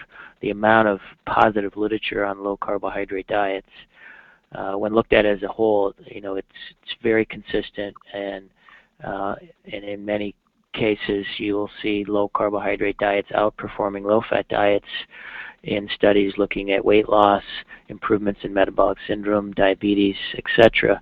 [0.42, 3.70] the amount of positive literature on low carbohydrate diets
[4.54, 6.48] uh, when looked at as a whole you know it's
[6.82, 8.48] it's very consistent and
[9.04, 9.34] uh,
[9.72, 10.34] and in many
[10.74, 14.86] cases you will see low carbohydrate diets outperforming low fat diets
[15.64, 17.42] in studies looking at weight loss,
[17.88, 21.00] improvements in metabolic syndrome, diabetes, etc.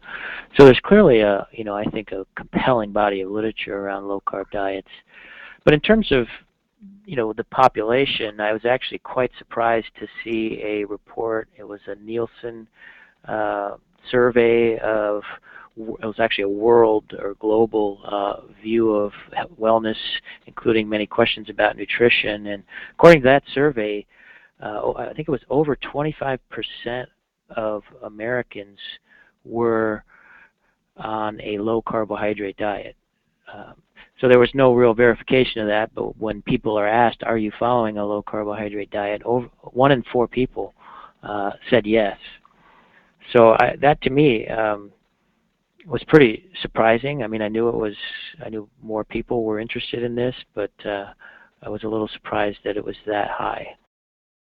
[0.57, 4.22] So there's clearly a, you know, I think a compelling body of literature around low
[4.26, 4.88] carb diets.
[5.64, 6.26] But in terms of,
[7.05, 11.49] you know, the population, I was actually quite surprised to see a report.
[11.57, 12.66] It was a Nielsen
[13.28, 13.76] uh,
[14.10, 15.22] survey of
[15.76, 19.12] it was actually a world or global uh, view of
[19.60, 19.96] wellness,
[20.46, 22.46] including many questions about nutrition.
[22.46, 22.62] And
[22.92, 24.06] according to that survey,
[24.62, 26.38] uh, I think it was over 25%
[27.50, 28.78] of Americans
[29.44, 30.02] were
[30.96, 32.96] on a low carbohydrate diet.
[33.52, 33.74] Um,
[34.20, 37.52] so there was no real verification of that, but when people are asked, "Are you
[37.58, 40.74] following a low carbohydrate diet?" Over one in four people
[41.22, 42.18] uh, said yes.
[43.32, 44.92] So I, that to me um,
[45.86, 47.22] was pretty surprising.
[47.22, 47.96] I mean, I knew it was,
[48.44, 51.12] I knew more people were interested in this, but uh,
[51.62, 53.76] I was a little surprised that it was that high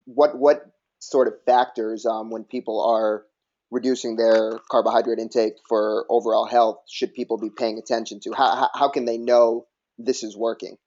[0.06, 3.26] what what sort of factors um, when people are
[3.72, 8.32] reducing their carbohydrate intake for overall health should people be paying attention to?
[8.32, 9.66] How how can they know
[9.98, 10.78] this is working?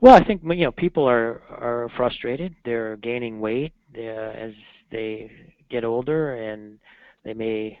[0.00, 2.56] Well, I think you know people are are frustrated.
[2.64, 4.52] They're gaining weight uh, as
[4.90, 5.30] they
[5.72, 6.78] get older, and
[7.24, 7.78] they may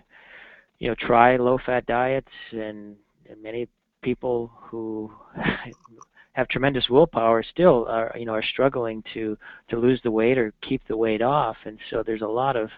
[0.78, 2.96] you know try low fat diets, and,
[3.28, 3.68] and many
[4.02, 5.12] people who
[6.32, 9.36] have tremendous willpower still are you know are struggling to
[9.68, 11.56] to lose the weight or keep the weight off.
[11.64, 12.70] And so there's a lot of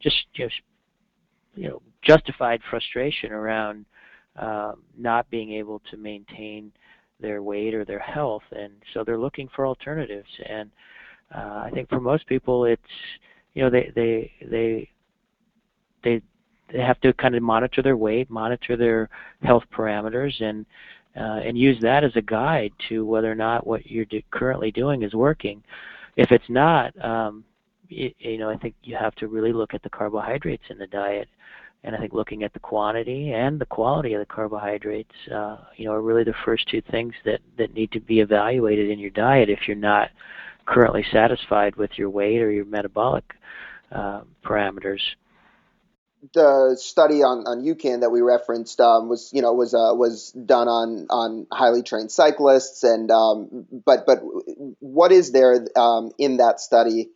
[0.00, 0.54] just just
[1.54, 3.84] you know justified frustration around
[4.36, 6.72] uh, not being able to maintain
[7.20, 8.42] their weight or their health.
[8.50, 10.28] And so they're looking for alternatives.
[10.48, 10.70] And
[11.34, 12.82] uh, I think for most people it's
[13.54, 14.88] you know they they they
[16.02, 16.22] they
[16.72, 19.08] they have to kind of monitor their weight, monitor their
[19.42, 20.64] health parameters, and
[21.16, 24.70] uh, and use that as a guide to whether or not what you're do- currently
[24.70, 25.62] doing is working.
[26.16, 27.44] If it's not, um,
[27.90, 30.86] it, you know, I think you have to really look at the carbohydrates in the
[30.86, 31.28] diet,
[31.84, 35.84] and I think looking at the quantity and the quality of the carbohydrates, uh, you
[35.84, 39.10] know, are really the first two things that that need to be evaluated in your
[39.10, 40.08] diet if you're not
[40.66, 43.24] currently satisfied with your weight or your metabolic
[43.90, 45.00] uh, parameters.
[46.32, 50.30] the study on, on UCAN that we referenced um, was you know was uh, was
[50.32, 54.20] done on on highly trained cyclists and um, but but
[54.78, 57.10] what is there um, in that study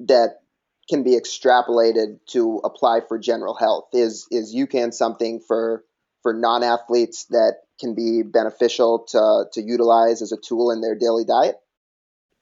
[0.00, 0.40] that
[0.88, 5.84] can be extrapolated to apply for general health is is UCAN something for
[6.22, 10.94] for non athletes that can be beneficial to to utilize as a tool in their
[10.94, 11.56] daily diet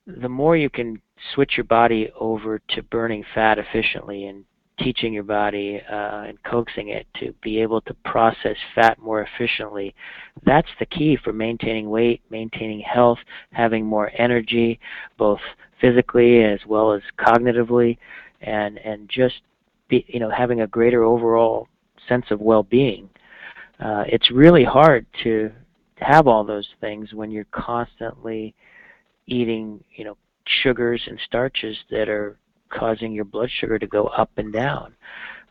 [0.08, 1.00] the more you can
[1.34, 4.44] switch your body over to burning fat efficiently and
[4.78, 9.94] teaching your body uh, and coaxing it to be able to process fat more efficiently.
[10.46, 13.18] That's the key for maintaining weight, maintaining health,
[13.52, 14.78] having more energy,
[15.18, 15.40] both
[15.80, 17.98] physically as well as cognitively,
[18.40, 19.40] and and just
[19.88, 21.66] be you know having a greater overall
[22.08, 23.10] sense of well-being.
[23.80, 25.50] Uh, it's really hard to
[25.96, 28.54] have all those things when you're constantly
[29.28, 30.16] eating you know
[30.62, 32.38] sugars and starches that are
[32.70, 34.94] causing your blood sugar to go up and down.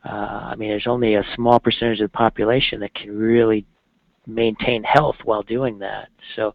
[0.06, 3.66] Uh, I mean, there's only a small percentage of the population that can really
[4.26, 6.10] maintain health while doing that.
[6.36, 6.54] So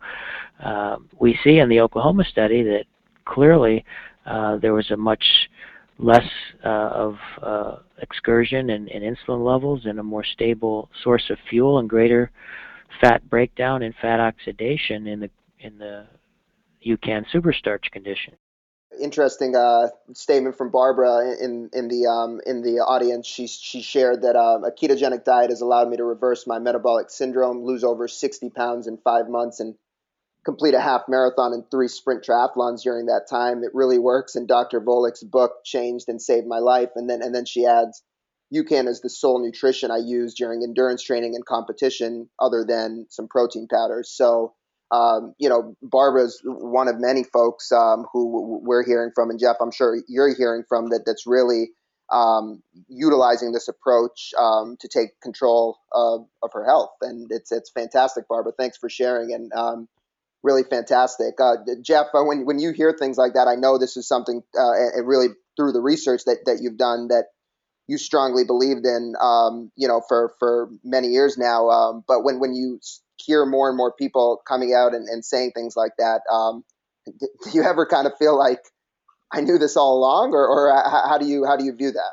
[0.62, 2.84] um, we see in the Oklahoma study that
[3.24, 3.84] clearly
[4.26, 5.24] uh, there was a much
[5.98, 6.28] less
[6.64, 11.88] uh, of uh, excursion and, insulin levels and a more stable source of fuel and
[11.88, 12.30] greater
[13.00, 16.06] fat breakdown and fat oxidation in the in the
[16.86, 18.34] UCAN superstarch condition
[19.00, 23.26] interesting uh, statement from Barbara in in the um, in the audience.
[23.26, 27.10] She she shared that um, a ketogenic diet has allowed me to reverse my metabolic
[27.10, 29.74] syndrome, lose over 60 pounds in five months, and
[30.44, 33.62] complete a half marathon and three sprint triathlons during that time.
[33.62, 34.80] It really works, and Dr.
[34.80, 36.90] Volek's book changed and saved my life.
[36.96, 38.02] And then and then she adds,
[38.54, 43.28] UCAN is the sole nutrition I use during endurance training and competition, other than some
[43.28, 44.10] protein powders.
[44.10, 44.54] So
[44.92, 49.56] um, you know, Barbara's one of many folks um, who we're hearing from, and Jeff,
[49.60, 51.04] I'm sure you're hearing from that.
[51.06, 51.70] That's really
[52.12, 57.70] um, utilizing this approach um, to take control of, of, her health, and it's it's
[57.70, 58.52] fantastic, Barbara.
[58.56, 59.88] Thanks for sharing, and um,
[60.42, 62.08] really fantastic, uh, Jeff.
[62.12, 65.08] Uh, when when you hear things like that, I know this is something, uh, and
[65.08, 67.28] really through the research that that you've done that
[67.88, 72.04] you strongly believed in, um, you know, for for many years now.
[72.06, 72.78] but when when you
[73.24, 76.20] hear more and more people coming out and, and saying things like that.
[76.30, 76.64] Um,
[77.06, 78.60] do you ever kind of feel like
[79.32, 80.70] I knew this all along, or, or
[81.08, 82.12] how do you how do you view that?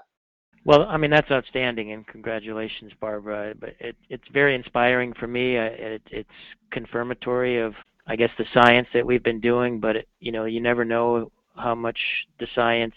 [0.66, 3.53] Well, I mean that's outstanding, and congratulations, Barbara.
[3.60, 5.57] But it, it's very inspiring for me.
[5.57, 6.30] It, it's
[6.72, 7.74] confirmatory of,
[8.07, 9.80] I guess, the science that we've been doing.
[9.80, 11.99] But it, you know, you never know how much
[12.39, 12.95] the science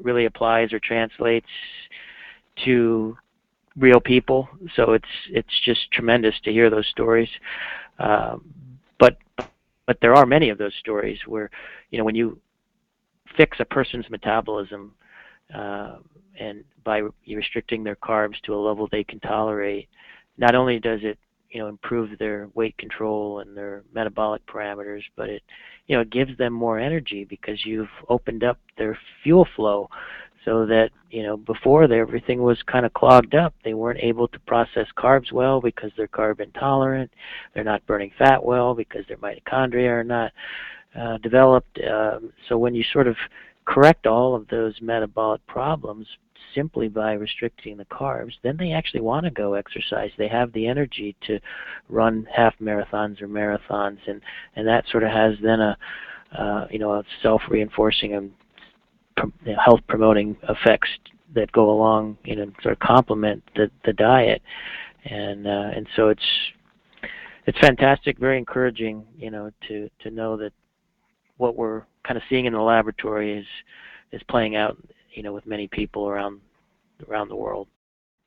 [0.00, 1.46] really applies or translates
[2.64, 3.16] to
[3.76, 4.48] real people.
[4.76, 7.28] So it's it's just tremendous to hear those stories.
[7.98, 8.44] Um,
[8.98, 9.16] but
[9.86, 11.50] but there are many of those stories where
[11.90, 12.38] you know when you
[13.36, 14.92] fix a person's metabolism
[15.54, 15.96] uh,
[16.38, 19.88] and by restricting their carbs to a level they can tolerate,
[20.36, 21.18] not only does it
[21.50, 25.42] you know improve their weight control and their metabolic parameters, but it
[25.86, 29.88] you know it gives them more energy because you've opened up their fuel flow
[30.44, 34.38] so that you know before everything was kind of clogged up they weren't able to
[34.40, 37.10] process carbs well because they're carb intolerant
[37.54, 40.32] they're not burning fat well because their mitochondria are not
[40.98, 43.16] uh, developed um, so when you sort of
[43.64, 46.06] correct all of those metabolic problems
[46.54, 50.10] simply by restricting the carbs then they actually want to go exercise.
[50.18, 51.38] They have the energy to
[51.88, 54.20] run half marathons or marathons and
[54.56, 55.76] and that sort of has then a
[56.36, 58.32] uh, you know a self reinforcing and
[59.62, 60.88] health promoting effects
[61.34, 64.42] that go along, you know, sort of complement the the diet,
[65.04, 66.26] and uh, and so it's
[67.46, 70.52] it's fantastic, very encouraging, you know, to to know that
[71.36, 73.46] what we're kind of seeing in the laboratory is
[74.12, 74.76] is playing out,
[75.12, 76.40] you know, with many people around
[77.08, 77.68] around the world.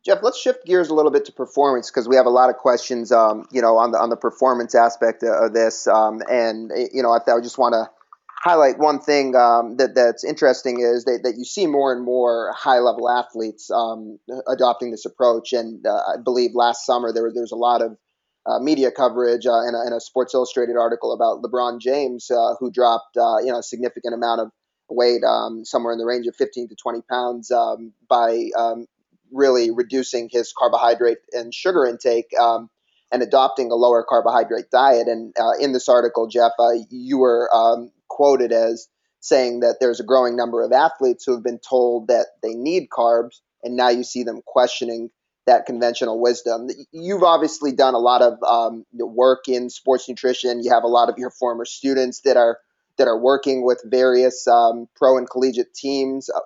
[0.06, 2.58] Jeff, let's shift gears a little bit to performance because we have a lot of
[2.58, 7.02] questions, um, you know, on the on the performance aspect of this, um, and you
[7.02, 7.90] know, I, I just want to
[8.36, 12.54] highlight one thing um, that that's interesting is that, that you see more and more
[12.56, 15.54] high level athletes um, adopting this approach.
[15.54, 17.98] And uh, I believe last summer there was there was a lot of
[18.46, 22.70] uh, media coverage uh, in, a, a, Sports Illustrated article about LeBron James, uh, who
[22.70, 24.52] dropped uh, you know a significant amount of
[24.90, 28.86] weight, um, somewhere in the range of 15 to 20 pounds, um, by um,
[29.32, 32.28] really reducing his carbohydrate and sugar intake.
[32.40, 32.70] Um,
[33.12, 35.08] and adopting a lower carbohydrate diet.
[35.08, 36.52] And uh, in this article, Jeff,
[36.90, 38.88] you were um, quoted as
[39.20, 42.88] saying that there's a growing number of athletes who have been told that they need
[42.90, 45.10] carbs, and now you see them questioning
[45.48, 46.70] that conventional wisdom.
[46.92, 50.64] You've obviously done a lot of um, work in sports nutrition.
[50.64, 52.60] You have a lot of your former students that are
[52.98, 56.30] that are working with various um, pro and collegiate teams.
[56.30, 56.40] Uh,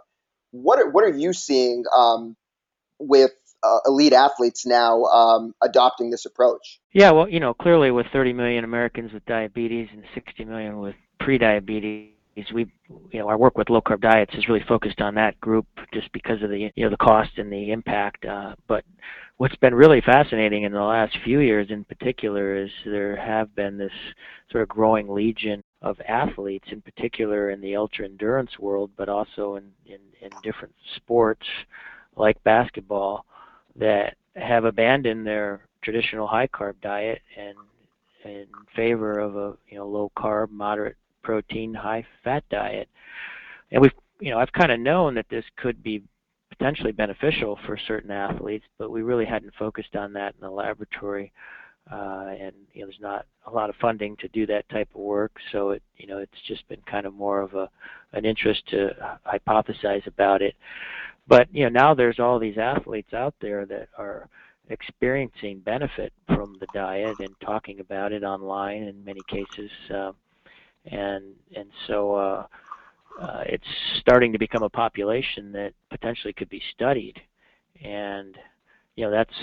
[0.50, 2.36] what are, what are you seeing um,
[2.98, 6.80] with uh, elite athletes now um, adopting this approach?
[6.92, 10.96] Yeah, well, you know, clearly with 30 million Americans with diabetes and 60 million with
[11.22, 12.10] prediabetes,
[12.54, 12.72] we,
[13.12, 16.12] you know, our work with low carb diets is really focused on that group just
[16.14, 18.26] because of the, you know, the cost and the impact.
[18.26, 18.84] Uh, but
[19.38, 23.78] what's been really fascinating in the last few years, in particular, is there have been
[23.78, 23.92] this
[24.52, 29.56] sort of growing legion of athletes, in particular in the ultra endurance world, but also
[29.56, 31.46] in, in, in different sports
[32.16, 33.26] like basketball,
[33.76, 37.56] that have abandoned their traditional high carb diet and
[38.26, 38.46] in
[38.76, 42.90] favor of a you know low carb, moderate protein, high fat diet.
[43.72, 46.04] And we've you know I've kind of known that this could be
[46.50, 51.32] potentially beneficial for certain athletes, but we really hadn't focused on that in the laboratory.
[51.92, 55.02] Uh, and you know, there's not a lot of funding to do that type of
[55.02, 57.70] work, so it you know it's just been kind of more of a
[58.14, 58.90] an interest to
[59.26, 60.56] hypothesize about it.
[61.28, 64.30] But you know now there's all these athletes out there that are
[64.70, 70.12] experiencing benefit from the diet and talking about it online in many cases, uh,
[70.86, 71.24] and
[71.56, 72.46] and so uh,
[73.22, 73.68] uh, it's
[74.00, 77.20] starting to become a population that potentially could be studied,
[77.84, 78.38] and
[78.96, 79.34] you know that's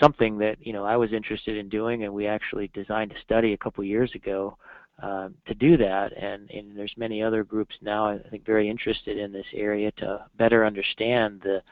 [0.00, 3.52] something that you know I was interested in doing, and we actually designed a study
[3.52, 4.56] a couple years ago
[5.02, 6.12] uh, to do that.
[6.16, 10.24] And, and there's many other groups now I think very interested in this area to
[10.38, 11.62] better understand the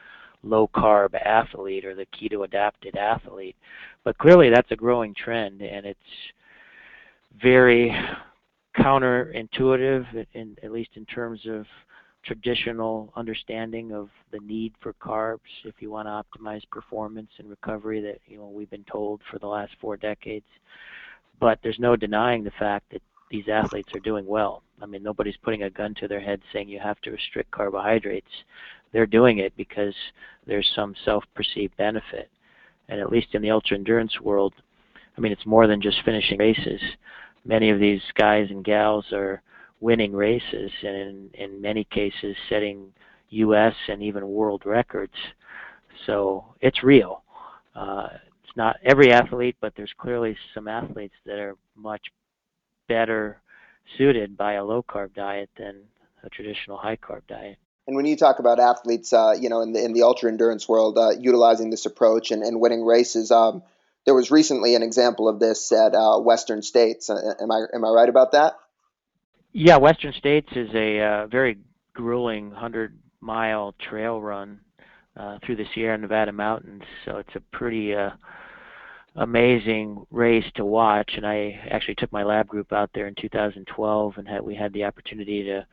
[0.43, 3.57] low carb athlete or the keto adapted athlete.
[4.05, 5.99] But clearly that's a growing trend, and it's
[7.41, 7.97] very
[8.77, 11.67] counterintuitive, in, at least in terms of
[12.25, 16.11] traditional understanding of the need for carbs if you want to
[16.41, 20.47] optimize performance and recovery that you know we've been told for the last four decades.
[21.41, 24.63] But there's no denying the fact that these athletes are doing well.
[24.81, 28.31] I mean, nobody's putting a gun to their head saying you have to restrict carbohydrates.
[28.93, 29.95] They're doing it because
[30.47, 32.31] there's some self-perceived benefit.
[32.89, 34.55] And at least in the ultra endurance world,
[35.17, 36.81] I mean, it's more than just finishing races
[37.45, 39.43] many of these guys and gals are
[39.81, 42.93] winning races and in, in many cases setting
[43.31, 43.75] U.S.
[43.89, 45.15] and even world records.
[46.07, 47.23] So it's real.
[47.75, 48.09] Uh,
[48.43, 52.03] it's not every athlete, but there's clearly some athletes that are much
[52.89, 53.41] better
[53.99, 55.83] suited by a low carb diet than
[56.23, 57.59] a traditional high carb diet.
[57.87, 60.67] And when you talk about athletes, uh, you know, in the in the ultra endurance
[60.67, 63.63] world, uh, utilizing this approach and, and winning races, um,
[64.05, 67.09] there was recently an example of this at uh, Western States.
[67.11, 68.55] Uh, am I am I right about that?
[69.53, 71.59] Yeah, Western States is a uh, very
[71.95, 74.61] grueling hundred mile trail run
[75.17, 76.83] uh, through the Sierra Nevada mountains.
[77.05, 78.11] So it's a pretty uh,
[79.17, 81.13] amazing race to watch.
[81.17, 84.73] And I actually took my lab group out there in 2012, and had, we had
[84.73, 85.67] the opportunity to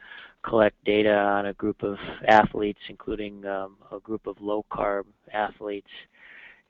[0.43, 5.03] collect data on a group of athletes, including um, a group of low carb
[5.33, 5.89] athletes,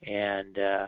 [0.02, 0.86] and uh,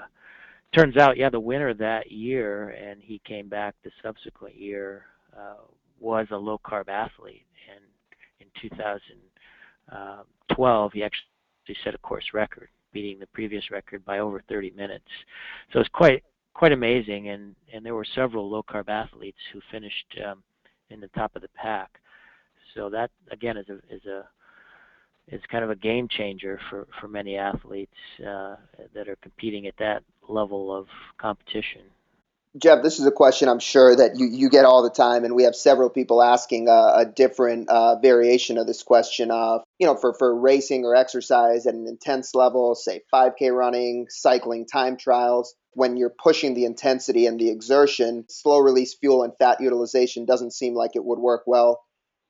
[0.74, 5.04] turns out, yeah, the winner that year, and he came back the subsequent year,
[5.36, 5.62] uh,
[6.00, 7.46] was a low carb athlete.
[7.74, 7.84] And
[8.40, 11.26] in 2012, he actually
[11.82, 15.08] set a course record, beating the previous record by over 30 minutes.
[15.72, 16.22] So it's quite
[16.54, 17.30] quite amazing.
[17.30, 20.42] And and there were several low carb athletes who finished um,
[20.90, 22.00] in the top of the pack.
[22.74, 24.28] So that again is a is a
[25.28, 28.56] is kind of a game changer for, for many athletes uh,
[28.94, 31.82] that are competing at that level of competition.
[32.56, 35.34] Jeff, this is a question I'm sure that you, you get all the time, and
[35.34, 39.32] we have several people asking a, different uh, variation of this question.
[39.32, 44.06] Of you know, for, for racing or exercise at an intense level, say 5K running,
[44.08, 49.36] cycling, time trials, when you're pushing the intensity and the exertion, slow release fuel and
[49.36, 51.82] fat utilization doesn't seem like it would work well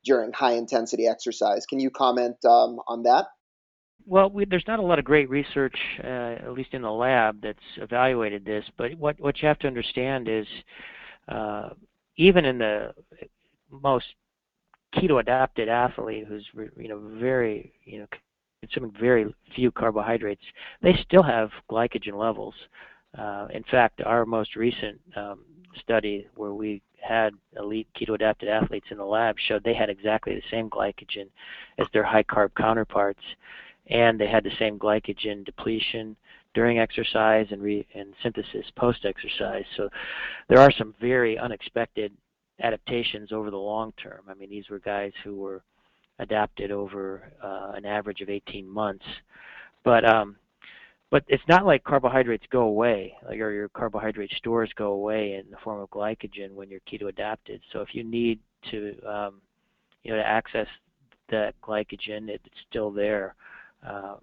[0.03, 1.67] during high intensity exercise.
[1.67, 3.27] Can you comment um, on that?
[4.07, 6.07] Well, we, there's not a lot of great research, uh,
[6.43, 8.63] at least in the lab, that's evaluated this.
[8.77, 10.45] But what what you have to understand is,
[11.27, 11.69] uh,
[12.17, 12.93] even in the
[13.71, 14.05] most
[14.95, 16.45] keto adapted athlete, who's
[16.77, 18.07] you know very you know
[18.61, 20.43] consuming very few carbohydrates,
[20.81, 22.53] they still have glycogen levels.
[23.17, 25.39] Uh, in fact, our most recent um,
[25.79, 30.35] study, where we had elite keto adapted athletes in the lab, showed they had exactly
[30.35, 31.27] the same glycogen
[31.79, 33.21] as their high carb counterparts
[33.87, 36.15] and they had the same glycogen depletion
[36.53, 39.65] during exercise and, re- and synthesis post exercise.
[39.77, 39.89] So
[40.49, 42.11] there are some very unexpected
[42.61, 44.21] adaptations over the long term.
[44.29, 45.61] I mean, these were guys who were
[46.19, 49.05] adapted over uh, an average of 18 months,
[49.83, 50.37] but um,
[51.11, 55.49] but it's not like carbohydrates go away, like or your carbohydrate stores go away in
[55.51, 57.61] the form of glycogen when you're keto adapted.
[57.71, 58.39] So if you need
[58.71, 59.41] to, um,
[60.03, 60.67] you know, to access
[61.29, 63.35] that glycogen, it's still there.
[63.83, 64.17] Um,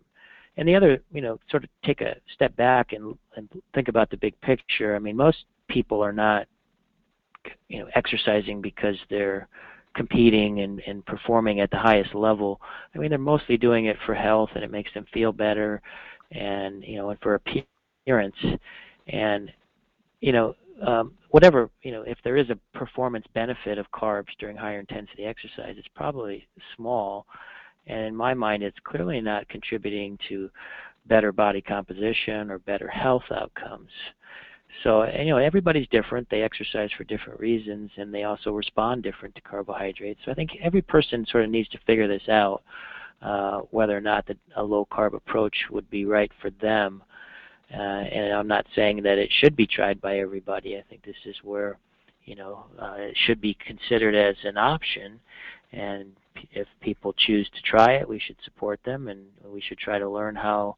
[0.57, 4.11] and the other, you know, sort of take a step back and, and think about
[4.11, 4.95] the big picture.
[4.95, 6.47] I mean, most people are not,
[7.69, 9.49] you know, exercising because they're
[9.95, 12.61] competing and, and performing at the highest level.
[12.95, 15.81] I mean, they're mostly doing it for health and it makes them feel better
[16.31, 18.37] and, you know, and for appearance.
[19.09, 19.51] And,
[20.21, 20.55] you know,
[20.87, 25.25] um, whatever, you know, if there is a performance benefit of carbs during higher intensity
[25.25, 26.47] exercise, it's probably
[26.77, 27.27] small.
[27.87, 30.51] And in my mind, it's clearly not contributing to
[31.07, 33.91] better body composition or better health outcomes.
[34.83, 36.29] So you know everybody's different.
[36.31, 40.21] They exercise for different reasons, and they also respond different to carbohydrates.
[40.25, 42.63] So I think every person sort of needs to figure this out,
[43.21, 47.03] uh, whether or not the, a low carb approach would be right for them.
[47.73, 50.77] Uh, and I'm not saying that it should be tried by everybody.
[50.77, 51.79] I think this is where
[52.25, 55.21] you know uh, it should be considered as an option,
[55.73, 56.13] and
[56.53, 60.09] if people choose to try it, we should support them, and we should try to
[60.09, 60.77] learn how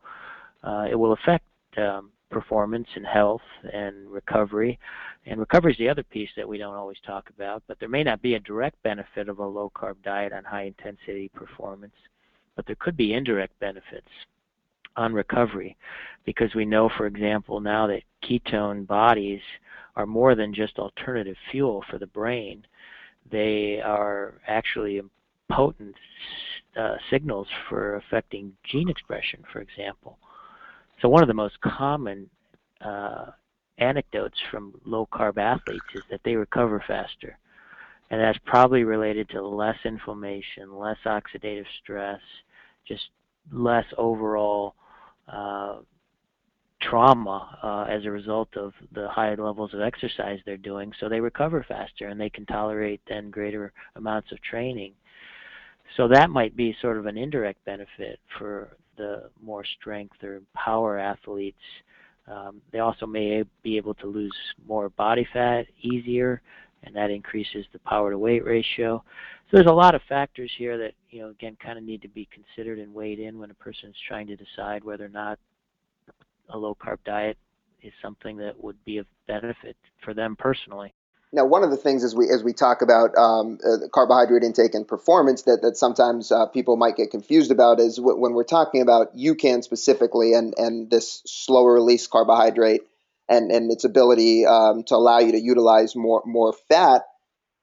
[0.62, 1.44] uh, it will affect
[1.76, 3.42] um, performance and health
[3.72, 4.78] and recovery.
[5.26, 8.02] And recovery is the other piece that we don't always talk about, but there may
[8.02, 11.94] not be a direct benefit of a low carb diet on high intensity performance,
[12.56, 14.08] but there could be indirect benefits
[14.96, 15.76] on recovery
[16.24, 19.40] because we know, for example, now that ketone bodies
[19.96, 22.66] are more than just alternative fuel for the brain.
[23.30, 25.00] They are actually
[25.50, 25.94] potent
[26.76, 30.18] uh, signals for affecting gene expression, for example.
[31.00, 32.28] So one of the most common
[32.80, 33.26] uh,
[33.78, 37.38] anecdotes from low carb athletes is that they recover faster.
[38.10, 42.20] And that's probably related to less inflammation, less oxidative stress,
[42.86, 43.08] just
[43.50, 44.74] less overall
[45.28, 45.78] uh,
[46.80, 50.92] trauma uh, as a result of the high levels of exercise they're doing.
[51.00, 54.92] So they recover faster and they can tolerate then greater amounts of training.
[55.96, 60.98] So that might be sort of an indirect benefit for the more strength or power
[60.98, 61.58] athletes.
[62.26, 64.34] Um, they also may be able to lose
[64.66, 66.40] more body fat easier,
[66.82, 69.02] and that increases the power to weight ratio.
[69.50, 72.08] So there's a lot of factors here that you know again kind of need to
[72.08, 75.38] be considered and weighed in when a person is trying to decide whether or not
[76.50, 77.36] a low carb diet
[77.82, 80.92] is something that would be of benefit for them personally.
[81.34, 84.72] Now, one of the things as we as we talk about um, uh, carbohydrate intake
[84.74, 88.44] and performance that that sometimes uh, people might get confused about is w- when we're
[88.44, 92.82] talking about UCAN specifically and and this slower release carbohydrate
[93.28, 97.02] and and its ability um, to allow you to utilize more more fat.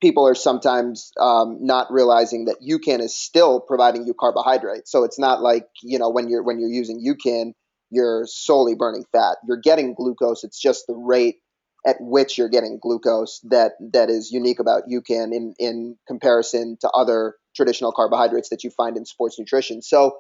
[0.02, 4.86] People are sometimes um, not realizing that UCAN is still providing you carbohydrate.
[4.90, 7.54] So it's not like you know when you're when you're using UCAN,
[7.90, 9.38] you're solely burning fat.
[9.48, 10.44] You're getting glucose.
[10.44, 11.38] It's just the rate
[11.86, 16.90] at which you're getting glucose that that is unique about UCAN in in comparison to
[16.90, 19.82] other traditional carbohydrates that you find in sports nutrition.
[19.82, 20.18] So,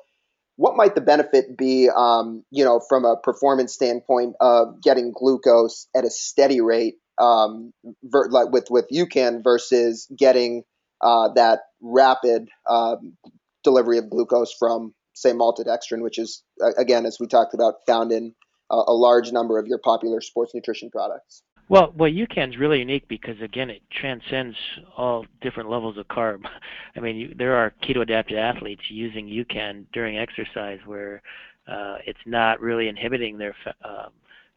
[0.56, 5.88] what might the benefit be, um, you know, from a performance standpoint of getting glucose
[5.96, 10.64] at a steady rate, um, ver- like with with UCAN versus getting
[11.02, 13.18] uh, that rapid um,
[13.64, 16.44] delivery of glucose from, say, maltodextrin, which is
[16.78, 18.34] again, as we talked about, found in
[18.72, 21.44] a large number of your popular sports nutrition products.
[21.72, 24.58] Well, well, UCAN's really unique because again, it transcends
[24.98, 26.44] all different levels of carb.
[26.98, 31.22] I mean, you, there are keto-adapted athletes using UCAN during exercise where
[31.70, 34.10] uh, it's not really inhibiting their fa- uh,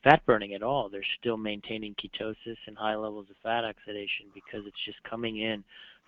[0.03, 0.89] fat burning at all.
[0.89, 5.63] They're still maintaining ketosis and high levels of fat oxidation because it's just coming in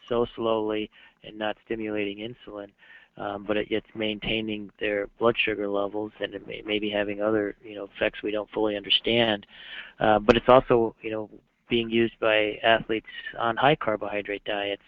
[0.09, 0.91] so slowly
[1.23, 2.71] and not stimulating insulin
[3.19, 7.23] um, but it, it's maintaining their blood sugar levels and it may, may be having
[7.23, 9.47] other you know effects we don't fully understand.
[10.01, 11.31] Uh, but it's also you know
[11.69, 13.07] being used by athletes
[13.39, 14.83] on high carbohydrate diets,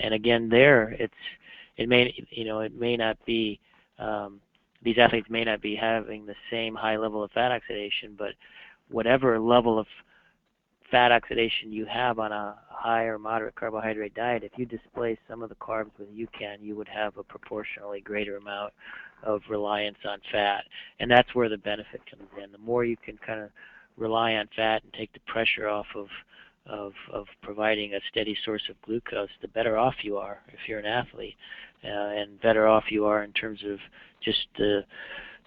[0.00, 1.12] and again there it's
[1.76, 3.58] it may you know it may not be
[3.98, 4.40] um,
[4.82, 8.34] these athletes may not be having the same high level of fat oxidation, but
[8.90, 9.86] whatever level of
[10.94, 15.42] fat oxidation you have on a high or moderate carbohydrate diet, if you displace some
[15.42, 18.72] of the carbs with UCAN, you would have a proportionally greater amount
[19.24, 20.62] of reliance on fat.
[21.00, 22.52] And that's where the benefit comes in.
[22.52, 23.50] The more you can kind of
[23.96, 26.06] rely on fat and take the pressure off of
[26.66, 30.78] of, of providing a steady source of glucose, the better off you are if you're
[30.78, 31.34] an athlete,
[31.84, 33.78] uh, and better off you are in terms of
[34.24, 34.80] just the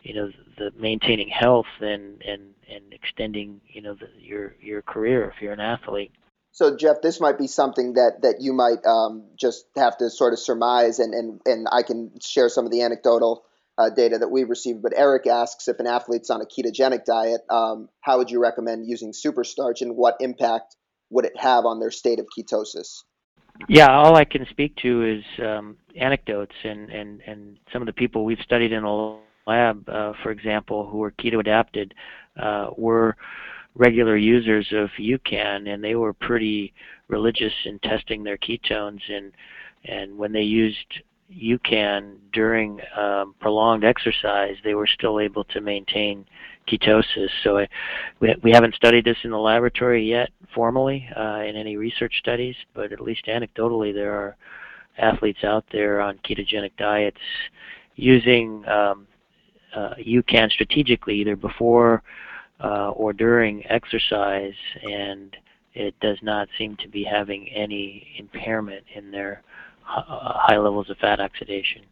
[0.02, 5.32] you know the maintaining health and and and extending you know the, your your career
[5.36, 6.12] if you're an athlete.
[6.52, 10.34] So Jeff, this might be something that that you might um, just have to sort
[10.34, 13.44] of surmise, and and and I can share some of the anecdotal
[13.78, 14.82] uh, data that we've received.
[14.82, 18.88] But Eric asks if an athlete's on a ketogenic diet, um, how would you recommend
[18.88, 20.76] using superstarch, and what impact
[21.10, 23.04] would it have on their state of ketosis?
[23.68, 27.94] Yeah, all I can speak to is um, anecdotes and, and, and some of the
[27.94, 29.18] people we've studied in a
[29.48, 31.94] lab, uh, for example, who were keto adapted,
[32.40, 33.16] uh, were
[33.76, 36.74] regular users of UCAN, and they were pretty
[37.08, 39.02] religious in testing their ketones.
[39.10, 39.32] And
[39.86, 46.26] and when they used UCAN during um, prolonged exercise, they were still able to maintain
[46.68, 47.30] ketosis.
[47.44, 47.68] So I,
[48.20, 52.56] we, we haven't studied this in the laboratory yet formally uh, in any research studies,
[52.74, 54.36] but at least anecdotally there are
[54.98, 57.22] athletes out there on ketogenic diets
[57.96, 59.08] using um,
[59.78, 59.94] uh,
[60.28, 62.04] can strategically either before
[62.64, 65.36] uh, or during exercise, and
[65.74, 69.44] it does not seem to be having any impairment in their
[69.88, 71.84] uh, high levels of fat oxidation.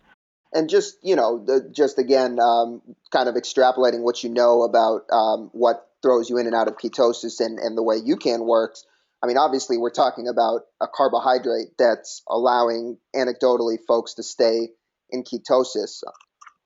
[0.53, 2.81] And just you know the, just again um,
[3.11, 6.77] kind of extrapolating what you know about um, what throws you in and out of
[6.77, 8.85] ketosis and, and the way UCAN works
[9.23, 14.69] i mean obviously we're talking about a carbohydrate that's allowing anecdotally folks to stay
[15.09, 16.03] in ketosis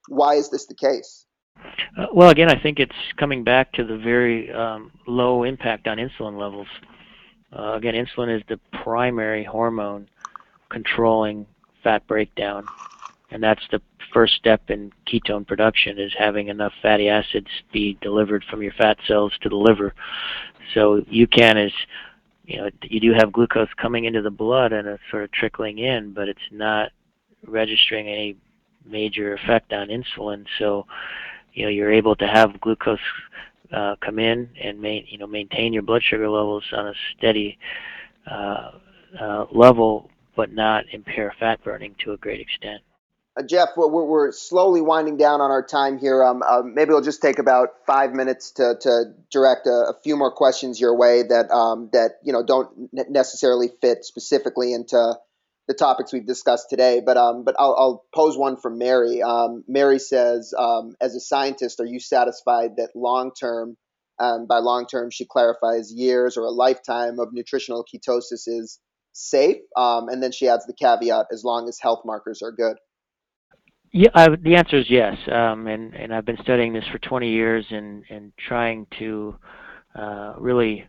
[0.07, 1.25] why is this the case
[1.97, 5.97] uh, well again i think it's coming back to the very um, low impact on
[5.97, 6.67] insulin levels
[7.57, 10.07] uh, again insulin is the primary hormone
[10.69, 11.45] controlling
[11.83, 12.65] fat breakdown
[13.31, 13.81] and that's the
[14.13, 18.97] first step in ketone production is having enough fatty acids be delivered from your fat
[19.07, 19.93] cells to the liver.
[20.73, 21.73] So UCAN is,
[22.45, 25.79] you know, you do have glucose coming into the blood and it's sort of trickling
[25.79, 26.91] in, but it's not
[27.45, 28.37] registering any
[28.85, 30.45] major effect on insulin.
[30.57, 30.85] So,
[31.53, 32.99] you know, you're able to have glucose
[33.71, 37.57] uh, come in and main, you know maintain your blood sugar levels on a steady
[38.29, 38.71] uh,
[39.19, 42.81] uh, level, but not impair fat burning to a great extent.
[43.37, 46.23] Uh, Jeff, we're, we're, slowly winding down on our time here.
[46.23, 50.17] Um, uh, maybe we'll just take about five minutes to, to direct a, a few
[50.17, 55.15] more questions your way that um, that you know don't necessarily fit specifically into
[55.69, 56.99] the topics we've discussed today.
[57.05, 59.21] But um, but I'll, I'll, pose one for Mary.
[59.21, 63.77] Um, Mary says, um, as a scientist, are you satisfied that long term,
[64.19, 68.79] um, by long term, she clarifies years or a lifetime of nutritional ketosis is
[69.13, 69.57] safe?
[69.77, 72.77] and then she adds the caveat, as long as health markers are good.
[73.93, 77.29] Yeah, I, the answer is yes, um, and and I've been studying this for 20
[77.29, 79.35] years and and trying to
[79.95, 80.85] uh, really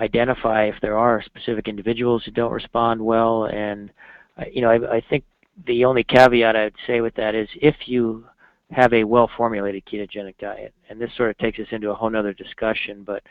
[0.00, 3.90] identify if there are specific individuals who don't respond well, and
[4.38, 5.24] uh, you know I, I think
[5.66, 8.24] the only caveat I'd say with that is if you
[8.70, 12.32] have a well-formulated ketogenic diet, and this sort of takes us into a whole other
[12.32, 13.22] discussion, but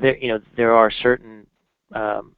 [0.00, 1.46] there you know there are certain
[1.94, 2.34] um,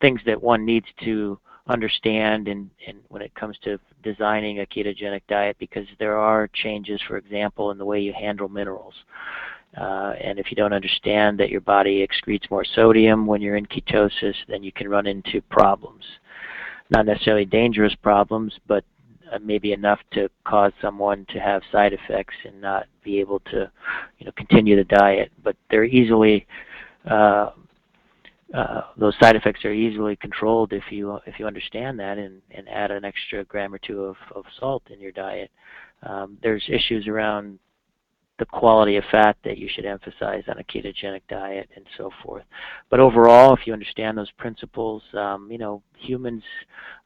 [0.00, 5.22] things that one needs to understand and, and when it comes to designing a ketogenic
[5.28, 8.94] diet because there are changes, for example, in the way you handle minerals.
[9.76, 13.66] Uh, and if you don't understand that your body excretes more sodium when you're in
[13.66, 16.04] ketosis, then you can run into problems.
[16.90, 18.84] Not necessarily dangerous problems, but
[19.32, 23.70] uh, maybe enough to cause someone to have side effects and not be able to,
[24.18, 25.32] you know, continue the diet.
[25.42, 26.46] But they're easily
[27.10, 27.50] uh,
[28.54, 32.68] uh, those side effects are easily controlled if you if you understand that and, and
[32.68, 35.50] add an extra gram or two of, of salt in your diet.
[36.02, 37.58] Um, there's issues around
[38.42, 42.42] the quality of fat that you should emphasize on a ketogenic diet and so forth.
[42.90, 46.42] But overall, if you understand those principles, um, you know humans,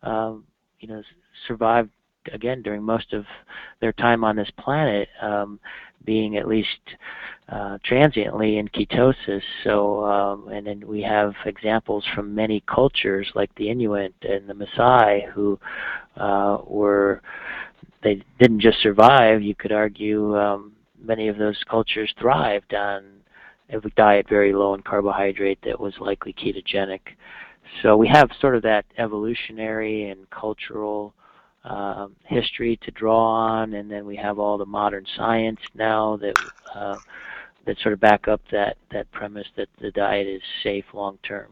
[0.03, 0.45] um,
[0.80, 1.03] you know,
[1.47, 1.91] survive
[2.32, 3.26] again during most of
[3.82, 5.61] their time on this planet, um,
[6.07, 6.68] being at least
[7.51, 9.43] uh, transiently in ketosis.
[9.62, 14.55] So, um, and then we have examples from many cultures, like the Inuit and the
[14.55, 15.61] Maasai, who
[16.16, 17.20] uh, were
[18.03, 19.43] they didn't just survive.
[19.43, 20.72] You could argue um,
[21.07, 23.05] many of those cultures thrived on
[23.71, 27.01] a diet very low in carbohydrate that was likely ketogenic.
[27.83, 31.15] So we have sort of that evolutionary and cultural
[31.65, 36.39] um, history to draw on, and then we have all the modern science now that
[36.75, 36.97] uh,
[37.67, 41.49] that sort of back up that that premise that the diet is safe long term.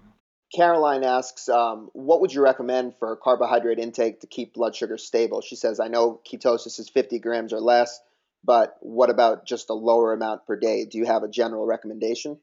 [0.55, 5.41] Caroline asks, um, what would you recommend for carbohydrate intake to keep blood sugar stable?
[5.41, 7.99] She says, I know ketosis is 50 grams or less,
[8.45, 10.85] but what about just a lower amount per day?
[10.85, 12.39] Do you have a general recommendation?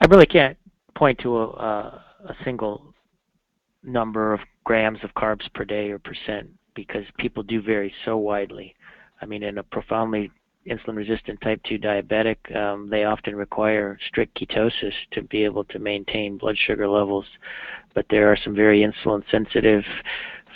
[0.00, 0.56] I really can't
[0.96, 2.94] point to a, a single
[3.82, 8.74] number of grams of carbs per day or percent because people do vary so widely.
[9.20, 10.30] I mean, in a profoundly
[10.66, 15.78] insulin resistant type 2 diabetic, um, they often require strict ketosis to be able to
[15.78, 17.26] maintain blood sugar levels.
[17.94, 19.84] But there are some very insulin sensitive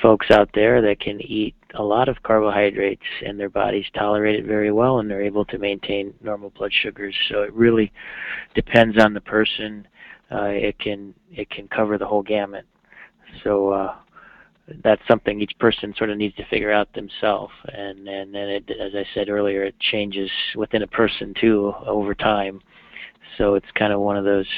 [0.03, 4.47] folks out there that can eat a lot of carbohydrates and their bodies tolerate it
[4.47, 7.15] very well and they're able to maintain normal blood sugars.
[7.29, 7.93] So it really
[8.55, 9.87] depends on the person.
[10.31, 12.65] Uh, it can it can cover the whole gamut.
[13.43, 13.95] So uh,
[14.83, 17.53] that's something each person sort of needs to figure out themselves.
[17.73, 22.15] And and then, it, as I said earlier, it changes within a person too over
[22.15, 22.61] time.
[23.37, 24.49] So it's kind of one of those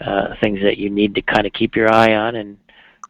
[0.00, 2.56] uh, things that you need to kind of keep your eye on and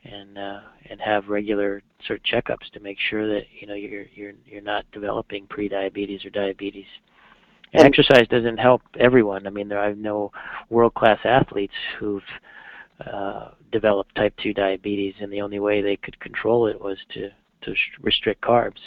[0.04, 4.06] and uh, and have regular sort of checkups to make sure that you know you're
[4.14, 6.86] you're you're not developing prediabetes or diabetes.
[7.72, 9.46] And, exercise doesn't help everyone.
[9.46, 10.32] I mean, there I know
[10.70, 12.24] world-class athletes who've
[13.00, 17.30] uh, developed type 2 diabetes, and the only way they could control it was to
[17.62, 18.80] to restrict carbs.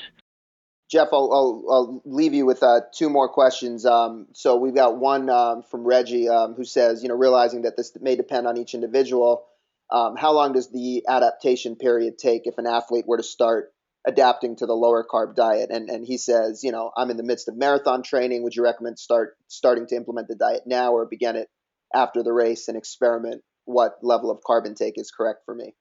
[0.89, 3.85] Jeff, I'll, I'll, I'll leave you with uh, two more questions.
[3.85, 7.77] Um, so we've got one um, from Reggie um, who says, you know, realizing that
[7.77, 9.45] this may depend on each individual,
[9.93, 13.71] um, how long does the adaptation period take if an athlete were to start
[14.05, 15.69] adapting to the lower carb diet?
[15.69, 18.43] And and he says, you know, I'm in the midst of marathon training.
[18.43, 21.47] Would you recommend start starting to implement the diet now or begin it
[21.93, 25.75] after the race and experiment what level of carb intake is correct for me?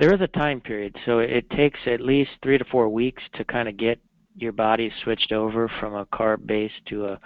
[0.00, 3.44] There is a time period, so it takes at least three to four weeks to
[3.44, 4.00] kind of get
[4.34, 7.20] your body switched over from a carb base to a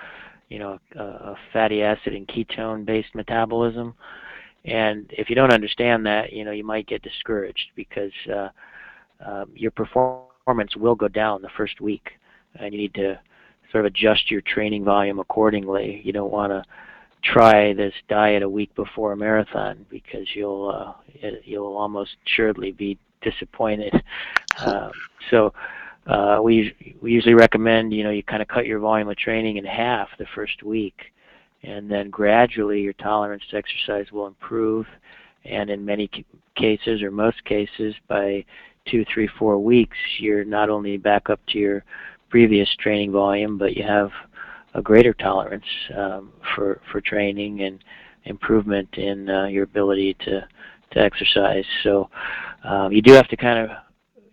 [0.51, 3.95] you know a, a fatty acid and ketone based metabolism
[4.65, 8.49] and if you don't understand that, you know, you might get discouraged because uh,
[9.25, 12.13] um, your performance will go down the first week,
[12.55, 13.19] and you need to
[13.71, 16.01] sort of adjust your training volume accordingly.
[16.05, 16.65] You don't want to
[17.23, 22.99] try this diet a week before a marathon because you'll uh, you'll almost surely be
[23.23, 23.93] disappointed.
[24.65, 24.93] Um,
[25.31, 25.53] so
[26.07, 29.57] uh, we we usually recommend you know you kind of cut your volume of training
[29.57, 31.13] in half the first week,
[31.65, 34.87] and then gradually your tolerance to exercise will improve
[35.45, 36.09] and in many
[36.57, 38.45] cases or most cases by
[38.87, 41.85] two three four weeks you're not only back up to your
[42.31, 44.11] previous training volume but you have
[44.75, 45.65] a greater tolerance
[45.97, 47.83] um, for for training and
[48.25, 50.47] improvement in uh, your ability to
[50.93, 51.65] to exercise.
[51.83, 52.09] So
[52.65, 53.77] um, you do have to kind of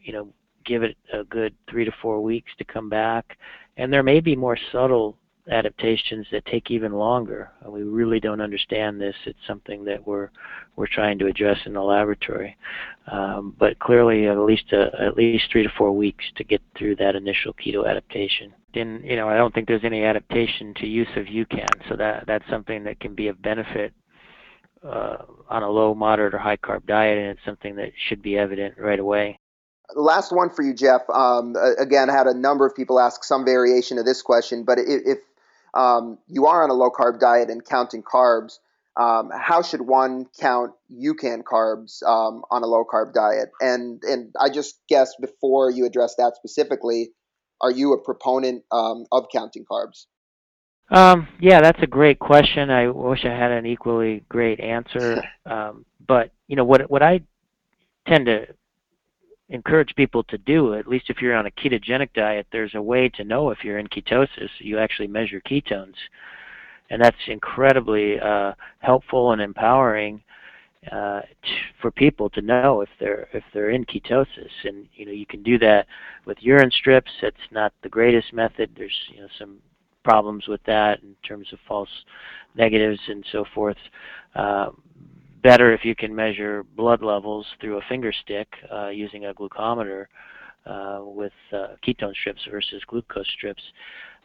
[0.02, 0.28] you know
[0.66, 3.38] give it a good three to four weeks to come back.
[3.78, 5.18] And there may be more subtle
[5.50, 7.52] adaptations that take even longer.
[7.66, 9.16] We really don't understand this.
[9.26, 10.30] It's something that we're
[10.76, 12.58] we're trying to address in the laboratory.
[13.12, 16.62] Um, but clearly, at least a, uh, at least three to four weeks to get
[16.78, 18.54] through that initial keto adaptation.
[18.74, 22.26] And you know, I don't think there's any adaptation to use of UCAN, so that
[22.28, 23.94] that's something that can be of benefit
[24.84, 25.18] uh,
[25.50, 28.76] on a low, moderate, or high carb diet, and it's something that should be evident
[28.78, 29.38] right away
[29.96, 31.02] last one for you, Jeff.
[31.14, 34.78] Um, again, I had a number of people ask some variation of this question, but
[34.80, 35.18] if
[35.74, 38.60] um, you are on a low carb diet and counting carbs,
[39.00, 43.50] um, how should one count UCAN carbs um, on a low carb diet?
[43.62, 47.12] And and I just guess before you address that specifically,
[47.62, 50.08] are you a proponent um, of counting carbs?
[50.90, 52.70] Um, yeah, that's a great question.
[52.70, 55.24] I wish I had an equally great answer.
[55.44, 57.22] Um, but you know what what I
[58.08, 58.46] tend to
[59.52, 63.10] encourage people to do, at least if you're on a ketogenic diet, there's a way
[63.10, 64.50] to know if you're in ketosis.
[64.60, 65.96] You actually measure ketones.
[66.90, 70.24] And that's incredibly uh, helpful and empowering
[70.92, 71.50] uh, t-
[71.82, 74.50] for people to know if they're if they're in ketosis.
[74.64, 75.86] And you know you can do that
[76.26, 77.12] with urine strips.
[77.22, 78.72] That's not the greatest method.
[78.76, 79.60] There's you know some
[80.04, 81.90] problems with that in terms of false
[82.56, 83.78] negatives and so forth.
[84.36, 84.72] Uh,
[85.42, 90.06] better if you can measure blood levels through a finger stick uh, using a glucometer
[90.66, 93.64] uh, with uh, ketone strips versus glucose strips,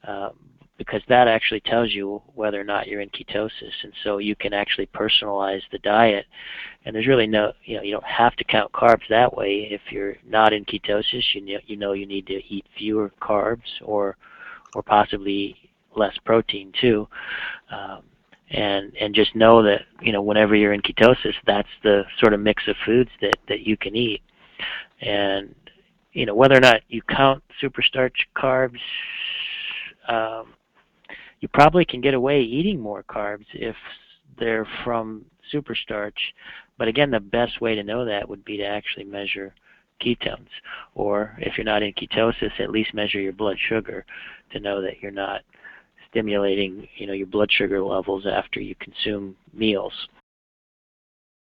[0.06, 0.30] uh,
[0.78, 4.52] because that actually tells you whether or not you're in ketosis, and so you can
[4.52, 6.26] actually personalize the diet.
[6.84, 9.68] And there's really no, you know, you don't have to count carbs that way.
[9.70, 13.80] If you're not in ketosis, you know, you know you need to eat fewer carbs
[13.82, 14.16] or,
[14.74, 15.56] or possibly
[15.96, 17.08] less protein too.
[17.70, 18.02] Um,
[18.50, 22.40] and and just know that you know whenever you're in ketosis that's the sort of
[22.40, 24.22] mix of foods that that you can eat.
[25.00, 25.54] And
[26.12, 28.78] you know whether or not you count superstarch carbs
[30.08, 30.54] um,
[31.40, 33.76] you probably can get away eating more carbs if
[34.38, 36.12] they're from superstarch.
[36.78, 39.54] But again the best way to know that would be to actually measure
[40.00, 40.48] ketones.
[40.94, 44.04] Or if you're not in ketosis at least measure your blood sugar
[44.52, 45.42] to know that you're not
[46.10, 50.08] stimulating you know your blood sugar levels after you consume meals.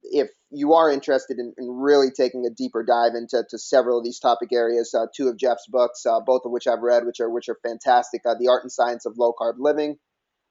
[0.03, 4.19] If you are interested in, in really taking a deeper dive into several of these
[4.19, 7.29] topic areas, uh, two of Jeff's books, uh, both of which I've read, which are
[7.29, 9.97] which are fantastic, uh, "The Art and Science of Low Carb Living,"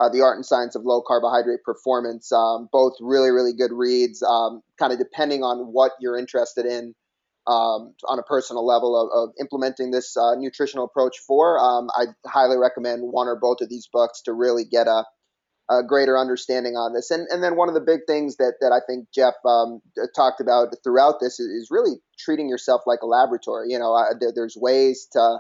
[0.01, 4.23] uh, "The Art and Science of Low Carbohydrate Performance." Um, both really really good reads.
[4.23, 6.95] Um, kind of depending on what you're interested in
[7.47, 12.07] um, on a personal level of, of implementing this uh, nutritional approach for, um, I
[12.27, 15.05] highly recommend one or both of these books to really get a
[15.69, 17.11] a greater understanding on this.
[17.11, 19.81] And and then one of the big things that that I think Jeff um,
[20.15, 23.67] talked about throughout this is, is, really treating yourself like a laboratory.
[23.71, 25.39] You know, uh, there, there's ways to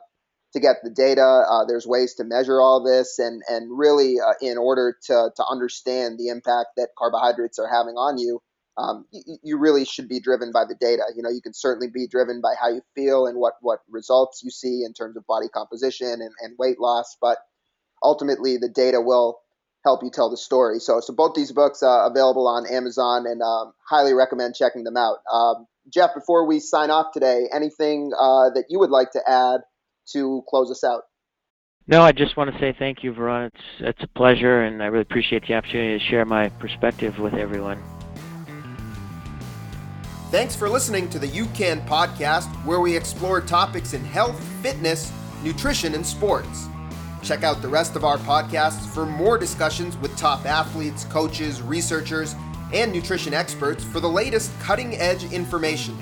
[0.52, 1.22] to get the data.
[1.22, 5.44] Uh, there's ways to measure all this, and and really, uh, in order to to
[5.48, 8.40] understand the impact that carbohydrates are having on you,
[8.78, 11.02] um, you, you, really should be driven by the data.
[11.16, 14.42] You know, you can certainly be driven by how you feel and what what results
[14.44, 17.38] you see in terms of body composition and, and weight loss, but
[18.02, 19.40] ultimately the data will
[19.84, 20.80] help you tell the story.
[20.80, 24.96] So, so both these books uh, available on Amazon, and um, highly recommend checking them
[24.96, 25.18] out.
[25.32, 29.60] Um, Jeff, before we sign off today, anything uh, that you would like to add
[30.12, 31.02] to close us out?
[31.86, 33.46] No, I just want to say thank you, Veron.
[33.46, 37.34] It's it's a pleasure, and I really appreciate the opportunity to share my perspective with
[37.34, 37.80] everyone.
[40.30, 45.12] Thanks for listening to the UCAN podcast, where we explore topics in health, fitness,
[45.44, 46.66] nutrition, and sports.
[47.22, 52.34] Check out the rest of our podcasts for more discussions with top athletes, coaches, researchers,
[52.74, 55.96] and nutrition experts for the latest cutting edge information.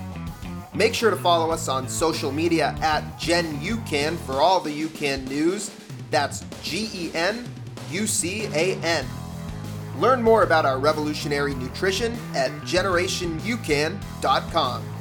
[0.73, 5.71] Make sure to follow us on social media at GenUCAN for all the UCAN news.
[6.11, 7.47] That's G E N
[7.91, 9.05] U C A N.
[9.97, 14.94] Learn more about our revolutionary nutrition at generationucan.com.